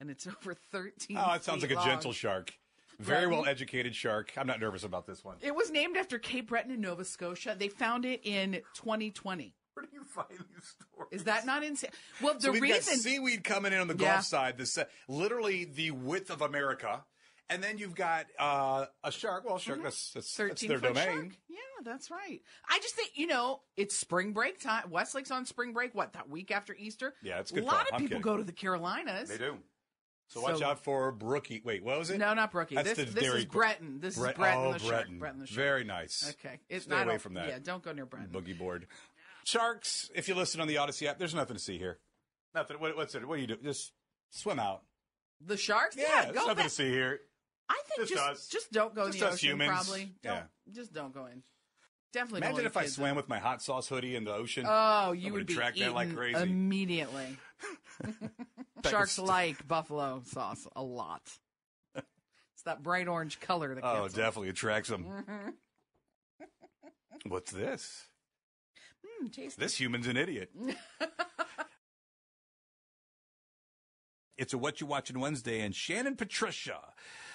and 0.00 0.10
it's 0.10 0.26
over 0.42 0.54
13 0.54 1.16
Oh, 1.18 1.32
it 1.34 1.44
sounds 1.44 1.62
like 1.62 1.70
feet 1.70 1.78
a 1.80 1.84
gentle 1.84 2.12
shark. 2.12 2.52
Very 2.98 3.26
well 3.26 3.46
educated 3.46 3.94
shark. 3.94 4.32
I'm 4.36 4.46
not 4.46 4.60
nervous 4.60 4.84
about 4.84 5.06
this 5.06 5.24
one. 5.24 5.36
It 5.40 5.54
was 5.54 5.70
named 5.70 5.96
after 5.96 6.18
Cape 6.18 6.48
Breton 6.48 6.70
in 6.70 6.82
Nova 6.82 7.04
Scotia. 7.04 7.56
They 7.58 7.68
found 7.68 8.04
it 8.04 8.20
in 8.24 8.60
2020. 8.74 9.54
Where 9.72 9.86
do 9.86 9.92
you 9.94 10.04
find 10.04 10.26
these 10.30 10.74
stories? 10.92 11.08
Is 11.12 11.24
that 11.24 11.46
not 11.46 11.62
insane? 11.64 11.90
Well, 12.20 12.34
the 12.34 12.40
so 12.42 12.52
we've 12.52 12.68
got 12.68 12.82
seaweed 12.82 13.42
coming 13.44 13.72
in 13.72 13.78
on 13.80 13.88
the 13.88 13.96
Yeah. 13.96 14.16
Gulf 14.16 14.24
side, 14.26 14.58
this 14.58 14.76
uh, 14.76 14.84
literally 15.08 15.64
the 15.64 15.92
width 15.92 16.28
of 16.28 16.42
America, 16.42 17.02
and 17.48 17.62
then 17.62 17.78
you've 17.78 17.94
got 17.94 18.26
uh, 18.38 18.84
a 19.02 19.10
shark. 19.10 19.44
Well, 19.46 19.56
shark 19.58 19.82
that's, 19.82 20.10
that's, 20.12 20.34
that's 20.36 20.50
13 20.60 20.68
their 20.68 20.78
domain. 20.80 20.94
shark. 21.06 21.28
Yeah, 21.48 21.56
that's 21.84 22.10
right. 22.10 22.40
I 22.68 22.78
just 22.80 22.96
think 22.96 23.12
you 23.14 23.28
know 23.28 23.60
it's 23.78 23.96
spring 23.96 24.32
break 24.34 24.60
time. 24.60 24.90
Westlake's 24.90 25.30
on 25.30 25.46
spring 25.46 25.72
break. 25.72 25.94
What 25.94 26.12
that 26.12 26.28
week 26.28 26.50
after 26.50 26.74
Easter? 26.78 27.14
Yeah, 27.22 27.38
it's 27.38 27.50
a 27.50 27.54
good 27.54 27.64
lot 27.64 27.76
fun. 27.76 27.80
of 27.80 27.86
I'm 27.94 28.00
people 28.00 28.08
kidding. 28.18 28.22
go 28.22 28.36
to 28.36 28.44
the 28.44 28.52
Carolinas. 28.52 29.30
They 29.30 29.38
do. 29.38 29.56
So 30.30 30.40
watch 30.40 30.58
So- 30.58 30.64
out 30.66 30.82
for 30.82 31.10
Brookie. 31.12 31.60
Wait, 31.64 31.82
what 31.84 31.98
was 31.98 32.08
it? 32.10 32.18
No, 32.18 32.32
not 32.34 32.52
Brookie. 32.52 32.76
That's 32.76 32.94
This, 32.94 33.08
the 33.12 33.20
this 33.20 33.34
is 33.34 33.44
Breton. 33.46 33.98
This 34.00 34.16
Bre- 34.16 34.28
is 34.28 34.34
Breton 34.36 34.58
oh, 34.60 34.72
the 34.72 34.78
shark. 34.78 34.90
Breton. 34.90 35.18
Breton 35.18 35.38
the 35.40 35.46
shark. 35.46 35.56
Very 35.56 35.84
nice. 35.84 36.34
Okay, 36.38 36.60
it's 36.68 36.84
Stay 36.84 36.94
I 36.94 37.02
away 37.02 37.18
from 37.18 37.34
that. 37.34 37.48
Yeah, 37.48 37.58
don't 37.62 37.82
go 37.82 37.92
near 37.92 38.06
Breton. 38.06 38.28
Boogie 38.32 38.56
board. 38.56 38.86
Sharks, 39.44 40.08
if 40.14 40.28
you 40.28 40.34
listen 40.36 40.60
on 40.60 40.68
the 40.68 40.76
Odyssey 40.78 41.08
app, 41.08 41.18
there's 41.18 41.34
nothing 41.34 41.56
to 41.56 41.62
see 41.62 41.78
here. 41.78 41.98
Nothing. 42.54 42.78
What, 42.78 42.96
what's 42.96 43.14
it? 43.14 43.26
What 43.26 43.36
do 43.36 43.40
you 43.42 43.48
do? 43.48 43.56
Just 43.62 43.92
swim 44.30 44.58
out. 44.60 44.82
The 45.44 45.56
sharks? 45.56 45.96
Yeah, 45.96 46.04
Yeah, 46.26 46.26
go 46.32 46.32
nothing 46.40 46.54
back. 46.56 46.64
to 46.64 46.70
see 46.70 46.88
here. 46.90 47.20
I 47.68 47.80
think 47.88 48.00
Just 48.08 48.12
just 48.12 48.28
us. 48.30 48.48
just 48.48 48.72
don't 48.72 48.94
go 48.94 49.06
Just 49.06 49.16
in 49.18 49.20
the 49.20 49.32
ocean. 49.32 49.48
humans. 49.50 49.70
Probably. 49.70 50.14
Don't, 50.22 50.34
Yeah. 50.34 50.42
Just 50.72 50.92
don't 50.92 51.14
go 51.14 51.26
in. 51.26 51.42
Definitely. 52.12 52.46
Imagine 52.46 52.66
if 52.66 52.76
I 52.76 52.86
swam 52.86 53.10
in. 53.10 53.16
with 53.16 53.28
my 53.28 53.38
hot 53.38 53.62
sauce 53.62 53.88
hoodie 53.88 54.16
in 54.16 54.24
the 54.24 54.32
ocean. 54.34 54.66
Oh, 54.68 55.12
you 55.12 55.32
would 55.32 55.46
be 55.46 55.54
track 55.54 55.76
that 55.76 55.94
like 55.94 56.14
crazy. 56.14 56.40
immediately. 56.40 57.36
Sharks 58.88 59.18
like 59.18 59.66
buffalo 59.66 60.22
sauce 60.26 60.66
a 60.74 60.82
lot. 60.82 61.22
It's 62.54 62.64
that 62.66 62.82
bright 62.82 63.08
orange 63.08 63.40
color 63.40 63.74
that 63.74 63.82
oh, 63.82 64.06
definitely 64.08 64.50
attracts 64.50 64.90
them. 64.90 65.06
Mhm. 65.06 65.54
What's 67.30 67.52
this? 67.52 68.04
Mm, 69.22 69.32
tasty. 69.32 69.58
This 69.58 69.80
human's 69.80 70.06
an 70.06 70.18
idiot. 70.18 70.50
it's 74.36 74.52
a 74.52 74.58
What 74.58 74.82
You 74.82 74.86
Watching 74.86 75.18
Wednesday, 75.20 75.62
and 75.62 75.74
Shannon 75.74 76.16
Patricia 76.16 76.80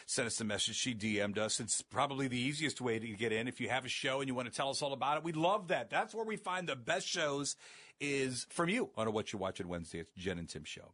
sent 0.06 0.28
us 0.28 0.40
a 0.42 0.44
message. 0.44 0.76
She 0.76 0.94
DM'd 0.94 1.38
us. 1.38 1.60
It's 1.60 1.82
probably 1.82 2.28
the 2.28 2.40
easiest 2.40 2.82
way 2.82 3.00
to 3.00 3.08
get 3.08 3.32
in. 3.32 3.48
If 3.48 3.60
you 3.60 3.70
have 3.70 3.86
a 3.86 3.90
show 3.90 4.20
and 4.20 4.28
you 4.28 4.36
want 4.36 4.48
to 4.48 4.54
tell 4.54 4.70
us 4.70 4.82
all 4.82 4.94
about 4.94 5.18
it, 5.18 5.24
we 5.24 5.32
love 5.34 5.70
that. 5.70 5.90
That's 5.90 6.14
where 6.14 6.26
we 6.26 6.36
find 6.38 6.68
the 6.68 6.76
best 6.76 7.08
shows 7.08 7.56
is 8.00 8.46
from 8.50 8.70
you 8.70 8.90
on 8.96 9.08
a 9.08 9.12
What 9.12 9.32
You 9.34 9.40
Watch 9.40 9.62
on 9.62 9.68
Wednesday. 9.68 10.00
It's 10.00 10.12
Jen 10.18 10.38
and 10.38 10.50
Tim 10.50 10.64
show. 10.64 10.92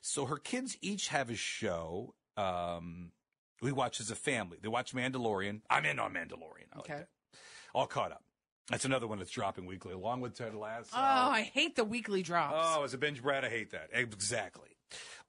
So 0.00 0.26
her 0.26 0.36
kids 0.36 0.76
each 0.80 1.08
have 1.08 1.30
a 1.30 1.36
show. 1.36 2.14
Um, 2.36 3.12
we 3.60 3.72
watch 3.72 4.00
as 4.00 4.10
a 4.10 4.14
family. 4.16 4.58
They 4.62 4.68
watch 4.68 4.94
Mandalorian. 4.94 5.60
I'm 5.68 5.84
in 5.84 5.98
on 5.98 6.12
Mandalorian. 6.14 6.68
I 6.72 6.76
like 6.78 6.90
Okay. 6.90 7.02
All 7.74 7.86
caught 7.86 8.12
up. 8.12 8.22
That's 8.70 8.84
another 8.84 9.06
one 9.06 9.18
that's 9.18 9.30
dropping 9.30 9.66
weekly, 9.66 9.92
along 9.94 10.20
with 10.20 10.36
Ted 10.36 10.54
Lasso. 10.54 10.90
Oh, 10.94 10.98
I 10.98 11.42
hate 11.42 11.74
the 11.74 11.84
weekly 11.84 12.22
drops. 12.22 12.54
Oh, 12.58 12.84
as 12.84 12.92
a 12.92 12.98
binge 12.98 13.22
brat, 13.22 13.44
I 13.44 13.48
hate 13.48 13.70
that. 13.70 13.88
Exactly. 13.92 14.67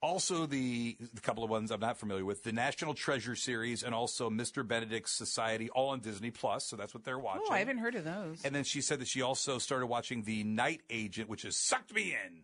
Also, 0.01 0.45
the, 0.45 0.95
the 1.13 1.21
couple 1.21 1.43
of 1.43 1.49
ones 1.49 1.71
I'm 1.71 1.79
not 1.81 1.97
familiar 1.97 2.23
with, 2.23 2.43
the 2.43 2.53
National 2.53 2.93
Treasure 2.93 3.35
series, 3.35 3.83
and 3.83 3.93
also 3.93 4.29
Mr. 4.29 4.65
Benedict's 4.65 5.11
Society, 5.11 5.69
all 5.71 5.89
on 5.89 5.99
Disney 5.99 6.31
Plus. 6.31 6.65
So 6.65 6.75
that's 6.77 6.93
what 6.93 7.03
they're 7.03 7.19
watching. 7.19 7.43
Oh, 7.49 7.53
I 7.53 7.59
haven't 7.59 7.79
heard 7.79 7.95
of 7.95 8.05
those. 8.05 8.43
And 8.45 8.55
then 8.55 8.63
she 8.63 8.79
said 8.81 8.99
that 8.99 9.07
she 9.09 9.21
also 9.21 9.57
started 9.57 9.87
watching 9.87 10.23
The 10.23 10.43
Night 10.45 10.81
Agent, 10.89 11.27
which 11.29 11.41
has 11.41 11.57
sucked 11.57 11.93
me 11.93 12.11
in. 12.13 12.43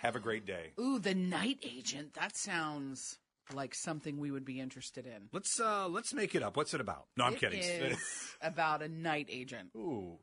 Have 0.00 0.16
a 0.16 0.20
great 0.20 0.44
day. 0.46 0.72
Ooh, 0.80 0.98
the 0.98 1.14
night 1.14 1.58
agent. 1.64 2.14
That 2.14 2.36
sounds 2.36 3.18
like 3.52 3.74
something 3.74 4.18
we 4.18 4.30
would 4.30 4.44
be 4.44 4.60
interested 4.60 5.06
in. 5.06 5.28
Let's 5.32 5.58
uh 5.58 5.88
let's 5.88 6.14
make 6.14 6.34
it 6.36 6.42
up. 6.44 6.56
What's 6.56 6.72
it 6.74 6.80
about? 6.80 7.06
No, 7.16 7.24
I'm 7.24 7.32
It 7.34 7.40
kidding. 7.40 7.58
is 7.60 7.98
about 8.40 8.80
a 8.82 8.88
night 8.88 9.26
agent. 9.28 9.70
Ooh. 9.76 10.18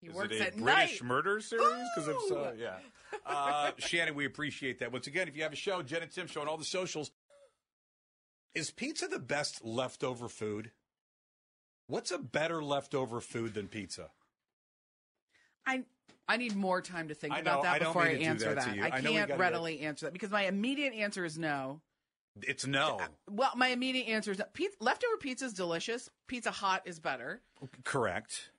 He 0.00 0.08
Is 0.08 0.14
works 0.14 0.34
it 0.36 0.40
a 0.40 0.46
at 0.46 0.56
British 0.56 1.02
night. 1.02 1.08
murder 1.08 1.40
series? 1.40 1.86
Because 1.94 2.08
if 2.08 2.16
so, 2.28 2.52
yeah. 2.56 2.76
Uh, 3.26 3.72
Shannon, 3.78 4.14
we 4.14 4.26
appreciate 4.26 4.78
that. 4.78 4.92
Once 4.92 5.06
again, 5.06 5.28
if 5.28 5.36
you 5.36 5.42
have 5.42 5.52
a 5.52 5.56
show, 5.56 5.82
Jen 5.82 6.02
and 6.02 6.10
Tim 6.10 6.26
show 6.26 6.40
on 6.40 6.48
all 6.48 6.56
the 6.56 6.64
socials, 6.64 7.10
is 8.54 8.70
pizza 8.70 9.08
the 9.08 9.18
best 9.18 9.64
leftover 9.64 10.28
food? 10.28 10.70
What's 11.88 12.10
a 12.10 12.18
better 12.18 12.62
leftover 12.62 13.20
food 13.20 13.54
than 13.54 13.68
pizza? 13.68 14.10
I 15.66 15.84
I 16.28 16.36
need 16.36 16.54
more 16.54 16.82
time 16.82 17.08
to 17.08 17.14
think 17.14 17.34
I 17.34 17.40
about 17.40 17.62
that 17.62 17.76
I 17.76 17.78
before 17.78 18.02
I 18.02 18.14
to 18.14 18.22
answer 18.22 18.54
that 18.54 18.76
that. 18.76 18.92
I 18.92 18.98
I 18.98 19.00
can't 19.00 19.36
readily 19.38 19.80
answer 19.80 20.06
that 20.06 20.12
because 20.12 20.30
my 20.30 20.44
immediate 20.44 20.92
answer 20.94 21.24
is 21.24 21.38
no. 21.38 21.80
It's 22.42 22.66
no. 22.66 23.00
Well, 23.28 23.50
my 23.56 23.68
immediate 23.68 24.06
answer 24.08 24.30
is 24.30 24.40
pizza, 24.52 24.76
leftover 24.80 25.16
pizza 25.16 25.46
is 25.46 25.54
delicious. 25.54 26.08
Pizza 26.28 26.50
Hot 26.52 26.82
is 26.84 27.00
better. 27.00 27.40
Correct. 27.84 28.50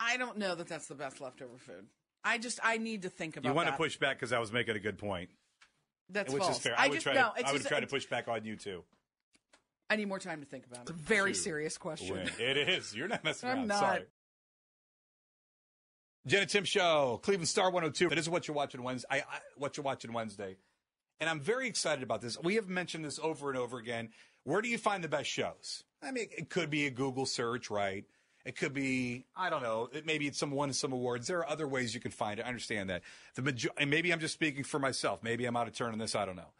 I 0.00 0.16
don't 0.16 0.38
know 0.38 0.54
that 0.54 0.68
that's 0.68 0.86
the 0.86 0.94
best 0.94 1.20
leftover 1.20 1.56
food. 1.58 1.86
I 2.24 2.38
just 2.38 2.58
I 2.62 2.78
need 2.78 3.02
to 3.02 3.10
think 3.10 3.36
about. 3.36 3.48
It. 3.48 3.52
You 3.52 3.54
want 3.54 3.68
to 3.68 3.76
push 3.76 3.96
back 3.98 4.16
because 4.16 4.32
I 4.32 4.38
was 4.38 4.52
making 4.52 4.76
a 4.76 4.80
good 4.80 4.98
point, 4.98 5.30
That's 6.08 6.32
which 6.32 6.42
false. 6.42 6.56
is 6.56 6.62
fair. 6.62 6.74
I, 6.78 6.86
I, 6.86 6.88
would 6.88 6.94
just 6.94 7.04
try 7.04 7.14
no. 7.14 7.32
to. 7.36 7.46
I 7.46 7.52
would 7.52 7.58
just, 7.58 7.68
try 7.68 7.80
to 7.80 7.86
push 7.86 8.06
back 8.06 8.28
on 8.28 8.44
you 8.44 8.56
too. 8.56 8.82
I 9.90 9.96
need 9.96 10.08
more 10.08 10.18
time 10.18 10.40
to 10.40 10.46
think 10.46 10.64
about 10.66 10.80
it. 10.80 10.82
It's 10.82 10.90
a 10.90 10.94
very 10.94 11.34
Shoot. 11.34 11.42
serious 11.42 11.78
question. 11.78 12.16
Win. 12.16 12.30
It 12.38 12.56
is. 12.56 12.94
You're 12.94 13.08
not 13.08 13.22
messing 13.22 13.48
around. 13.48 13.58
I'm 13.58 13.66
not. 13.66 13.78
Sorry. 13.78 14.02
Jen 16.26 16.40
and 16.40 16.50
Tim 16.50 16.64
Show, 16.64 17.20
Cleveland 17.22 17.48
Star 17.48 17.66
102. 17.66 18.08
It 18.10 18.18
is 18.18 18.30
what 18.30 18.48
you're 18.48 18.54
watching 18.54 18.82
Wednesday. 18.82 19.06
I, 19.10 19.18
I, 19.18 19.40
what 19.58 19.76
you're 19.76 19.84
watching 19.84 20.14
Wednesday, 20.14 20.56
and 21.20 21.28
I'm 21.28 21.40
very 21.40 21.68
excited 21.68 22.02
about 22.02 22.22
this. 22.22 22.40
We 22.42 22.54
have 22.54 22.68
mentioned 22.68 23.04
this 23.04 23.18
over 23.18 23.50
and 23.50 23.58
over 23.58 23.78
again. 23.78 24.08
Where 24.44 24.62
do 24.62 24.68
you 24.68 24.78
find 24.78 25.04
the 25.04 25.08
best 25.08 25.28
shows? 25.28 25.84
I 26.02 26.10
mean, 26.10 26.26
it 26.36 26.48
could 26.48 26.70
be 26.70 26.86
a 26.86 26.90
Google 26.90 27.26
search, 27.26 27.70
right? 27.70 28.04
It 28.44 28.56
could 28.56 28.74
be, 28.74 29.24
I 29.34 29.48
don't 29.48 29.62
know, 29.62 29.88
it, 29.92 30.04
maybe 30.04 30.26
it's 30.26 30.38
some 30.38 30.50
won 30.50 30.72
some 30.72 30.92
awards. 30.92 31.26
There 31.26 31.38
are 31.38 31.48
other 31.48 31.66
ways 31.66 31.94
you 31.94 32.00
can 32.00 32.10
find 32.10 32.38
it. 32.38 32.44
I 32.44 32.48
understand 32.48 32.90
that. 32.90 33.02
The 33.34 33.42
major- 33.42 33.70
and 33.78 33.88
maybe 33.88 34.12
I'm 34.12 34.20
just 34.20 34.34
speaking 34.34 34.64
for 34.64 34.78
myself. 34.78 35.22
Maybe 35.22 35.46
I'm 35.46 35.56
out 35.56 35.66
of 35.66 35.74
turn 35.74 35.92
on 35.92 35.98
this. 35.98 36.14
I 36.14 36.26
don't 36.26 36.36
know. 36.36 36.52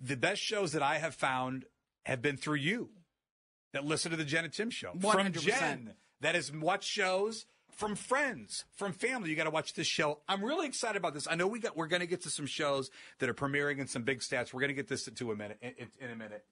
The 0.00 0.16
best 0.16 0.42
shows 0.42 0.72
that 0.72 0.82
I 0.82 0.98
have 0.98 1.14
found 1.14 1.64
have 2.04 2.20
been 2.20 2.36
through 2.36 2.56
you 2.56 2.90
that 3.72 3.84
listen 3.84 4.10
to 4.10 4.16
the 4.16 4.24
Jen 4.24 4.44
and 4.44 4.52
Tim 4.52 4.70
show. 4.70 4.92
From 4.92 5.26
100%. 5.32 5.40
Jen 5.40 5.94
that 6.20 6.34
has 6.34 6.52
watched 6.52 6.88
shows 6.88 7.46
from 7.70 7.94
friends, 7.94 8.64
from 8.74 8.92
family. 8.92 9.30
You 9.30 9.36
got 9.36 9.44
to 9.44 9.50
watch 9.50 9.74
this 9.74 9.86
show. 9.86 10.20
I'm 10.28 10.42
really 10.42 10.66
excited 10.66 10.96
about 10.96 11.14
this. 11.14 11.28
I 11.30 11.34
know 11.34 11.46
we 11.46 11.60
got 11.60 11.76
we're 11.76 11.86
going 11.86 12.00
to 12.00 12.06
get 12.06 12.22
to 12.22 12.30
some 12.30 12.46
shows 12.46 12.90
that 13.18 13.28
are 13.28 13.34
premiering 13.34 13.80
and 13.80 13.88
some 13.88 14.02
big 14.02 14.20
stats. 14.20 14.52
We're 14.52 14.60
going 14.60 14.68
to 14.68 14.74
get 14.74 14.88
this 14.88 15.04
to 15.04 15.30
a 15.30 15.36
minute 15.36 15.58
in, 15.60 15.72
in, 15.78 15.88
in 16.00 16.10
a 16.10 16.16
minute. 16.16 16.44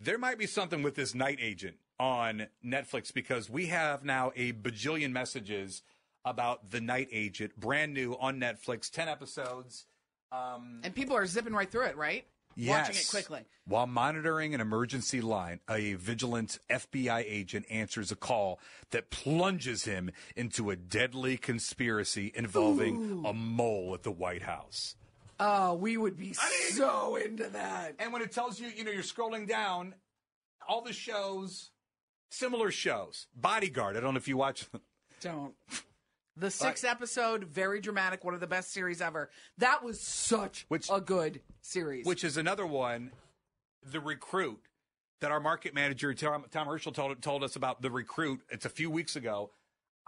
There 0.00 0.18
might 0.18 0.38
be 0.38 0.46
something 0.46 0.82
with 0.82 0.94
this 0.94 1.14
night 1.14 1.38
agent 1.40 1.76
on 2.00 2.46
Netflix 2.64 3.12
because 3.12 3.50
we 3.50 3.66
have 3.66 4.04
now 4.04 4.32
a 4.36 4.52
bajillion 4.52 5.12
messages 5.12 5.82
about 6.24 6.70
the 6.70 6.80
night 6.80 7.08
agent, 7.12 7.58
brand 7.58 7.94
new 7.94 8.16
on 8.20 8.38
Netflix, 8.40 8.90
ten 8.90 9.08
episodes. 9.08 9.86
Um, 10.30 10.80
And 10.84 10.94
people 10.94 11.16
are 11.16 11.26
zipping 11.26 11.52
right 11.54 11.70
through 11.70 11.86
it, 11.86 11.96
right? 11.96 12.26
Watching 12.56 12.94
it 12.96 12.98
Yes. 12.98 13.10
quickly. 13.10 13.44
While 13.66 13.86
monitoring 13.86 14.52
an 14.54 14.60
emergency 14.60 15.20
line, 15.20 15.60
a 15.70 15.94
vigilant 15.94 16.58
FBI 16.68 17.20
agent 17.26 17.66
answers 17.70 18.10
a 18.10 18.16
call 18.16 18.58
that 18.90 19.10
plunges 19.10 19.84
him 19.84 20.10
into 20.34 20.70
a 20.70 20.76
deadly 20.76 21.36
conspiracy 21.38 22.32
involving 22.34 23.24
a 23.24 23.32
mole 23.32 23.94
at 23.94 24.02
the 24.02 24.10
White 24.10 24.42
House. 24.42 24.96
Oh, 25.40 25.74
we 25.74 25.96
would 25.96 26.16
be 26.16 26.32
so 26.32 27.14
into 27.14 27.48
that. 27.50 27.94
And 28.00 28.12
when 28.12 28.22
it 28.22 28.32
tells 28.32 28.58
you, 28.58 28.68
you 28.68 28.82
know, 28.82 28.90
you're 28.90 29.02
scrolling 29.04 29.46
down, 29.46 29.94
all 30.68 30.82
the 30.82 30.92
shows, 30.92 31.70
similar 32.30 32.70
shows. 32.70 33.26
Bodyguard, 33.34 33.96
I 33.96 34.00
don't 34.00 34.14
know 34.14 34.18
if 34.18 34.28
you 34.28 34.36
watch 34.36 34.70
them. 34.70 34.80
Don't. 35.20 35.54
The 36.40 36.52
sixth 36.52 36.84
episode, 36.84 37.42
very 37.46 37.80
dramatic, 37.80 38.22
one 38.22 38.32
of 38.32 38.38
the 38.38 38.46
best 38.46 38.72
series 38.72 39.00
ever. 39.00 39.28
That 39.56 39.82
was 39.82 40.00
such 40.00 40.66
Which- 40.68 40.88
a 40.88 41.00
good 41.00 41.40
series. 41.62 42.06
which 42.06 42.22
is 42.22 42.36
another 42.36 42.64
one, 42.64 43.10
the 43.82 43.98
recruit 43.98 44.60
that 45.20 45.32
our 45.32 45.40
market 45.40 45.74
manager 45.74 46.14
Tom, 46.14 46.44
Tom 46.52 46.68
Herschel 46.68 46.92
told 46.92 47.20
told 47.22 47.42
us 47.42 47.56
about 47.56 47.82
the 47.82 47.90
recruit. 47.90 48.42
It's 48.50 48.64
a 48.64 48.68
few 48.68 48.88
weeks 48.88 49.16
ago. 49.16 49.50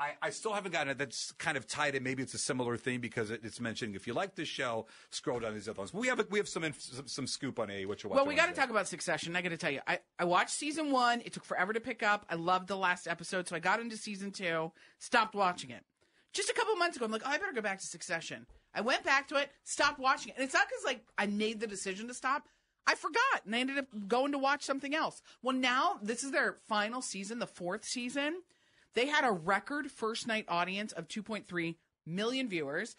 I, 0.01 0.15
I 0.23 0.31
still 0.31 0.55
haven't 0.55 0.73
gotten 0.73 0.89
it. 0.89 0.99
That's 0.99 1.33
kind 1.33 1.59
of 1.59 1.67
tied 1.67 1.95
in. 1.95 2.03
Maybe 2.03 2.23
it's 2.23 2.33
a 2.33 2.39
similar 2.39 2.79
thing 2.79 3.01
because 3.01 3.31
it, 3.31 3.43
it's 3.45 3.61
mentioning 3.61 3.95
if 3.95 4.07
you 4.07 4.15
like 4.15 4.35
this 4.35 4.49
show, 4.49 4.87
scroll 5.11 5.41
down 5.41 5.53
these 5.53 5.69
other 5.69 5.79
ones. 5.79 5.93
We 5.93 6.09
have 6.09 6.19
a, 6.19 6.27
we 6.31 6.39
have 6.39 6.49
some 6.49 6.65
inf- 6.65 6.81
some, 6.81 7.07
some 7.07 7.27
scoop 7.27 7.59
on 7.59 7.71
a 7.71 7.85
what 7.85 8.03
you're 8.03 8.09
watching. 8.11 8.25
well, 8.25 8.27
we 8.27 8.35
got 8.35 8.47
to 8.47 8.55
talk 8.55 8.71
about 8.71 8.89
Succession. 8.89 9.37
I 9.37 9.43
got 9.43 9.51
to 9.51 9.59
tell 9.59 9.71
you, 9.71 9.81
I, 9.87 9.99
I 10.19 10.25
watched 10.25 10.51
season 10.51 10.91
one. 10.91 11.21
It 11.21 11.35
took 11.35 11.45
forever 11.45 11.75
to 11.75 11.81
pick 11.81 12.03
up. 12.03 12.25
I 12.31 12.37
loved 12.37 12.69
the 12.69 12.79
last 12.79 13.07
episode, 13.07 13.47
so 13.47 13.55
I 13.55 13.59
got 13.59 13.79
into 13.79 13.99
season 13.99 14.31
two, 14.31 14.73
stopped 14.99 15.35
watching 15.35 15.69
it. 15.71 15.85
Just 16.33 16.49
a 16.49 16.55
couple 16.55 16.75
months 16.77 16.97
ago, 16.97 17.05
I'm 17.05 17.13
like, 17.13 17.23
oh, 17.27 17.31
I 17.31 17.37
better 17.37 17.53
go 17.53 17.61
back 17.61 17.81
to 17.81 17.87
Succession. 17.87 18.47
I 18.75 18.81
went 18.81 19.05
back 19.05 19.29
to 19.29 19.37
it, 19.37 19.51
stopped 19.65 19.99
watching 19.99 20.31
it. 20.31 20.37
And 20.37 20.45
it's 20.45 20.55
not 20.55 20.67
because 20.67 20.85
like 20.85 21.05
I 21.19 21.27
made 21.27 21.61
the 21.61 21.67
decision 21.67 22.09
to 22.09 22.15
stop. 22.15 22.45
I 22.87 22.95
forgot, 22.95 23.45
and 23.45 23.55
I 23.55 23.59
ended 23.59 23.77
up 23.77 23.87
going 24.09 24.33
to 24.33 24.39
watch 24.39 24.63
something 24.63 24.95
else. 24.95 25.21
Well, 25.43 25.55
now 25.55 25.99
this 26.03 26.25
is 26.25 26.31
their 26.31 26.57
final 26.69 27.03
season, 27.03 27.39
the 27.39 27.47
fourth 27.47 27.85
season. 27.85 28.41
They 28.95 29.07
had 29.07 29.25
a 29.25 29.33
record 29.33 29.91
first 29.91 30.27
night 30.27 30.47
audience 30.49 30.93
of 30.93 31.09
2.3 31.09 31.77
million 32.07 32.49
viewers. 32.49 32.97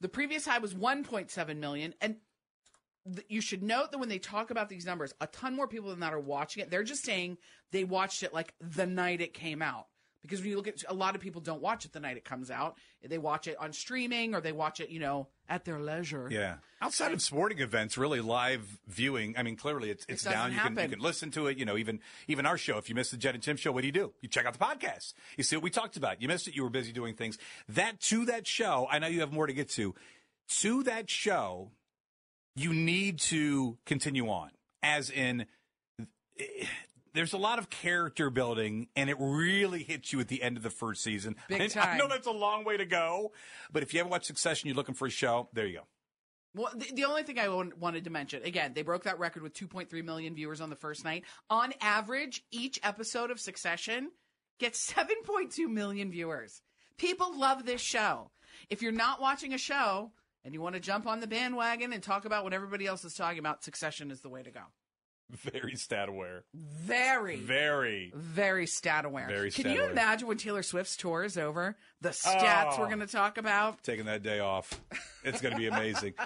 The 0.00 0.08
previous 0.08 0.46
high 0.46 0.58
was 0.58 0.74
1.7 0.74 1.56
million, 1.58 1.94
and 2.00 2.16
th- 3.06 3.26
you 3.28 3.40
should 3.40 3.62
note 3.62 3.92
that 3.92 3.98
when 3.98 4.08
they 4.08 4.18
talk 4.18 4.50
about 4.50 4.68
these 4.68 4.86
numbers, 4.86 5.14
a 5.20 5.26
ton 5.26 5.54
more 5.54 5.68
people 5.68 5.90
than 5.90 6.00
that 6.00 6.14
are 6.14 6.20
watching 6.20 6.62
it. 6.62 6.70
They're 6.70 6.82
just 6.82 7.04
saying 7.04 7.38
they 7.72 7.84
watched 7.84 8.22
it 8.22 8.34
like 8.34 8.54
the 8.60 8.86
night 8.86 9.20
it 9.20 9.34
came 9.34 9.62
out. 9.62 9.86
Because 10.24 10.40
when 10.40 10.48
you 10.48 10.56
look 10.56 10.68
at 10.68 10.82
a 10.88 10.94
lot 10.94 11.14
of 11.14 11.20
people 11.20 11.42
don't 11.42 11.60
watch 11.60 11.84
it 11.84 11.92
the 11.92 12.00
night 12.00 12.16
it 12.16 12.24
comes 12.24 12.50
out. 12.50 12.78
They 13.06 13.18
watch 13.18 13.46
it 13.46 13.56
on 13.60 13.74
streaming 13.74 14.34
or 14.34 14.40
they 14.40 14.52
watch 14.52 14.80
it, 14.80 14.88
you 14.88 14.98
know, 14.98 15.28
at 15.50 15.66
their 15.66 15.78
leisure. 15.78 16.28
Yeah. 16.30 16.54
Outside 16.80 17.12
of 17.12 17.20
sporting 17.20 17.58
events, 17.58 17.98
really 17.98 18.22
live 18.22 18.78
viewing. 18.88 19.34
I 19.36 19.42
mean, 19.42 19.56
clearly 19.56 19.90
it's 19.90 20.06
it's 20.08 20.24
doesn't 20.24 20.38
down. 20.38 20.52
You 20.52 20.58
can 20.60 20.90
you 20.90 20.96
can 20.96 21.04
listen 21.04 21.30
to 21.32 21.48
it. 21.48 21.58
You 21.58 21.66
know, 21.66 21.76
even 21.76 22.00
even 22.26 22.46
our 22.46 22.56
show. 22.56 22.78
If 22.78 22.88
you 22.88 22.94
missed 22.94 23.10
the 23.10 23.18
Jen 23.18 23.34
and 23.34 23.42
Tim 23.42 23.58
show, 23.58 23.70
what 23.70 23.82
do 23.82 23.86
you 23.86 23.92
do? 23.92 24.14
You 24.22 24.30
check 24.30 24.46
out 24.46 24.54
the 24.54 24.64
podcast. 24.64 25.12
You 25.36 25.44
see 25.44 25.56
what 25.56 25.62
we 25.62 25.68
talked 25.68 25.98
about. 25.98 26.22
You 26.22 26.28
missed 26.28 26.48
it. 26.48 26.56
You 26.56 26.62
were 26.62 26.70
busy 26.70 26.90
doing 26.90 27.14
things. 27.14 27.36
That 27.68 28.00
to 28.02 28.24
that 28.24 28.46
show. 28.46 28.88
I 28.90 28.98
know 28.98 29.08
you 29.08 29.20
have 29.20 29.32
more 29.32 29.46
to 29.46 29.52
get 29.52 29.68
to. 29.70 29.94
To 30.60 30.82
that 30.84 31.10
show, 31.10 31.70
you 32.56 32.72
need 32.72 33.18
to 33.20 33.76
continue 33.84 34.28
on. 34.28 34.50
As 34.82 35.10
in, 35.10 35.46
there's 37.14 37.32
a 37.32 37.38
lot 37.38 37.58
of 37.58 37.70
character 37.70 38.28
building, 38.28 38.88
and 38.94 39.08
it 39.08 39.16
really 39.18 39.82
hits 39.82 40.12
you 40.12 40.20
at 40.20 40.28
the 40.28 40.42
end 40.42 40.56
of 40.56 40.62
the 40.62 40.70
first 40.70 41.02
season. 41.02 41.36
Big 41.48 41.74
I- 41.76 41.92
I 41.94 41.96
know 41.96 42.08
that's 42.08 42.26
a 42.26 42.32
long 42.32 42.64
way 42.64 42.76
to 42.76 42.84
go, 42.84 43.32
but 43.72 43.82
if 43.82 43.94
you 43.94 43.98
haven't 44.00 44.10
watched 44.10 44.26
Succession, 44.26 44.68
you're 44.68 44.76
looking 44.76 44.94
for 44.94 45.06
a 45.06 45.10
show. 45.10 45.48
There 45.52 45.66
you 45.66 45.78
go. 45.78 45.84
Well, 46.56 46.70
the, 46.74 46.92
the 46.92 47.04
only 47.04 47.24
thing 47.24 47.38
I 47.38 47.48
wanted 47.48 48.04
to 48.04 48.10
mention 48.10 48.42
again, 48.44 48.74
they 48.74 48.82
broke 48.82 49.04
that 49.04 49.18
record 49.18 49.42
with 49.42 49.54
2.3 49.54 50.04
million 50.04 50.34
viewers 50.34 50.60
on 50.60 50.70
the 50.70 50.76
first 50.76 51.04
night. 51.04 51.24
On 51.50 51.72
average, 51.80 52.44
each 52.52 52.78
episode 52.82 53.30
of 53.30 53.40
Succession 53.40 54.10
gets 54.60 54.92
7.2 54.92 55.68
million 55.68 56.10
viewers. 56.10 56.62
People 56.96 57.36
love 57.38 57.64
this 57.66 57.80
show. 57.80 58.30
If 58.70 58.82
you're 58.82 58.92
not 58.92 59.20
watching 59.20 59.52
a 59.52 59.58
show 59.58 60.12
and 60.44 60.54
you 60.54 60.60
want 60.60 60.74
to 60.76 60.80
jump 60.80 61.06
on 61.08 61.18
the 61.18 61.26
bandwagon 61.26 61.92
and 61.92 62.00
talk 62.02 62.24
about 62.24 62.44
what 62.44 62.52
everybody 62.52 62.86
else 62.86 63.04
is 63.04 63.14
talking 63.14 63.40
about, 63.40 63.64
Succession 63.64 64.12
is 64.12 64.20
the 64.20 64.28
way 64.28 64.42
to 64.44 64.50
go. 64.52 64.60
Very 65.30 65.74
stat 65.76 66.08
aware. 66.08 66.44
Very, 66.54 67.36
Very. 67.36 68.12
very 68.14 68.66
stat 68.66 69.04
aware. 69.04 69.26
Very 69.26 69.50
Can 69.50 69.64
stat 69.64 69.74
you 69.74 69.84
imagine 69.84 70.28
when 70.28 70.36
Taylor 70.36 70.62
Swift's 70.62 70.96
tour 70.96 71.24
is 71.24 71.36
over? 71.38 71.76
The 72.02 72.10
stats 72.10 72.74
Oh. 72.74 72.80
we're 72.80 72.86
going 72.86 73.00
to 73.00 73.06
talk 73.06 73.36
about. 73.38 73.82
Taking 73.82 74.04
that 74.06 74.22
day 74.22 74.38
off. 74.40 74.80
It's 75.24 75.40
going 75.40 75.52
to 75.52 75.58
be 75.58 75.66
amazing. 75.66 76.14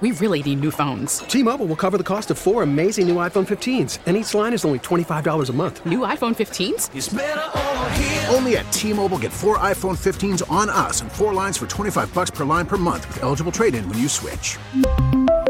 We 0.00 0.12
really 0.12 0.42
need 0.42 0.60
new 0.60 0.70
phones. 0.70 1.18
T-Mobile 1.18 1.66
will 1.66 1.76
cover 1.76 1.98
the 1.98 2.04
cost 2.04 2.30
of 2.30 2.38
four 2.38 2.62
amazing 2.62 3.06
new 3.06 3.16
iPhone 3.16 3.46
15s, 3.46 3.98
and 4.06 4.16
each 4.16 4.32
line 4.32 4.52
is 4.52 4.64
only 4.64 4.78
$25 4.78 5.48
a 5.48 5.52
month. 5.52 5.84
New 5.84 6.00
iPhone 6.00 6.34
15s? 6.34 8.32
Only 8.34 8.56
at 8.56 8.72
T-Mobile 8.72 9.18
get 9.18 9.32
four 9.32 9.58
iPhone 9.58 9.96
15s 9.98 10.50
on 10.50 10.70
us 10.70 11.02
and 11.02 11.12
four 11.12 11.34
lines 11.34 11.58
for 11.58 11.66
25 11.66 12.12
bucks 12.14 12.30
per 12.30 12.44
line 12.44 12.66
per 12.66 12.78
month 12.78 13.06
with 13.08 13.22
eligible 13.22 13.52
trade-in 13.52 13.86
when 13.88 13.98
you 13.98 14.08
switch. 14.08 14.56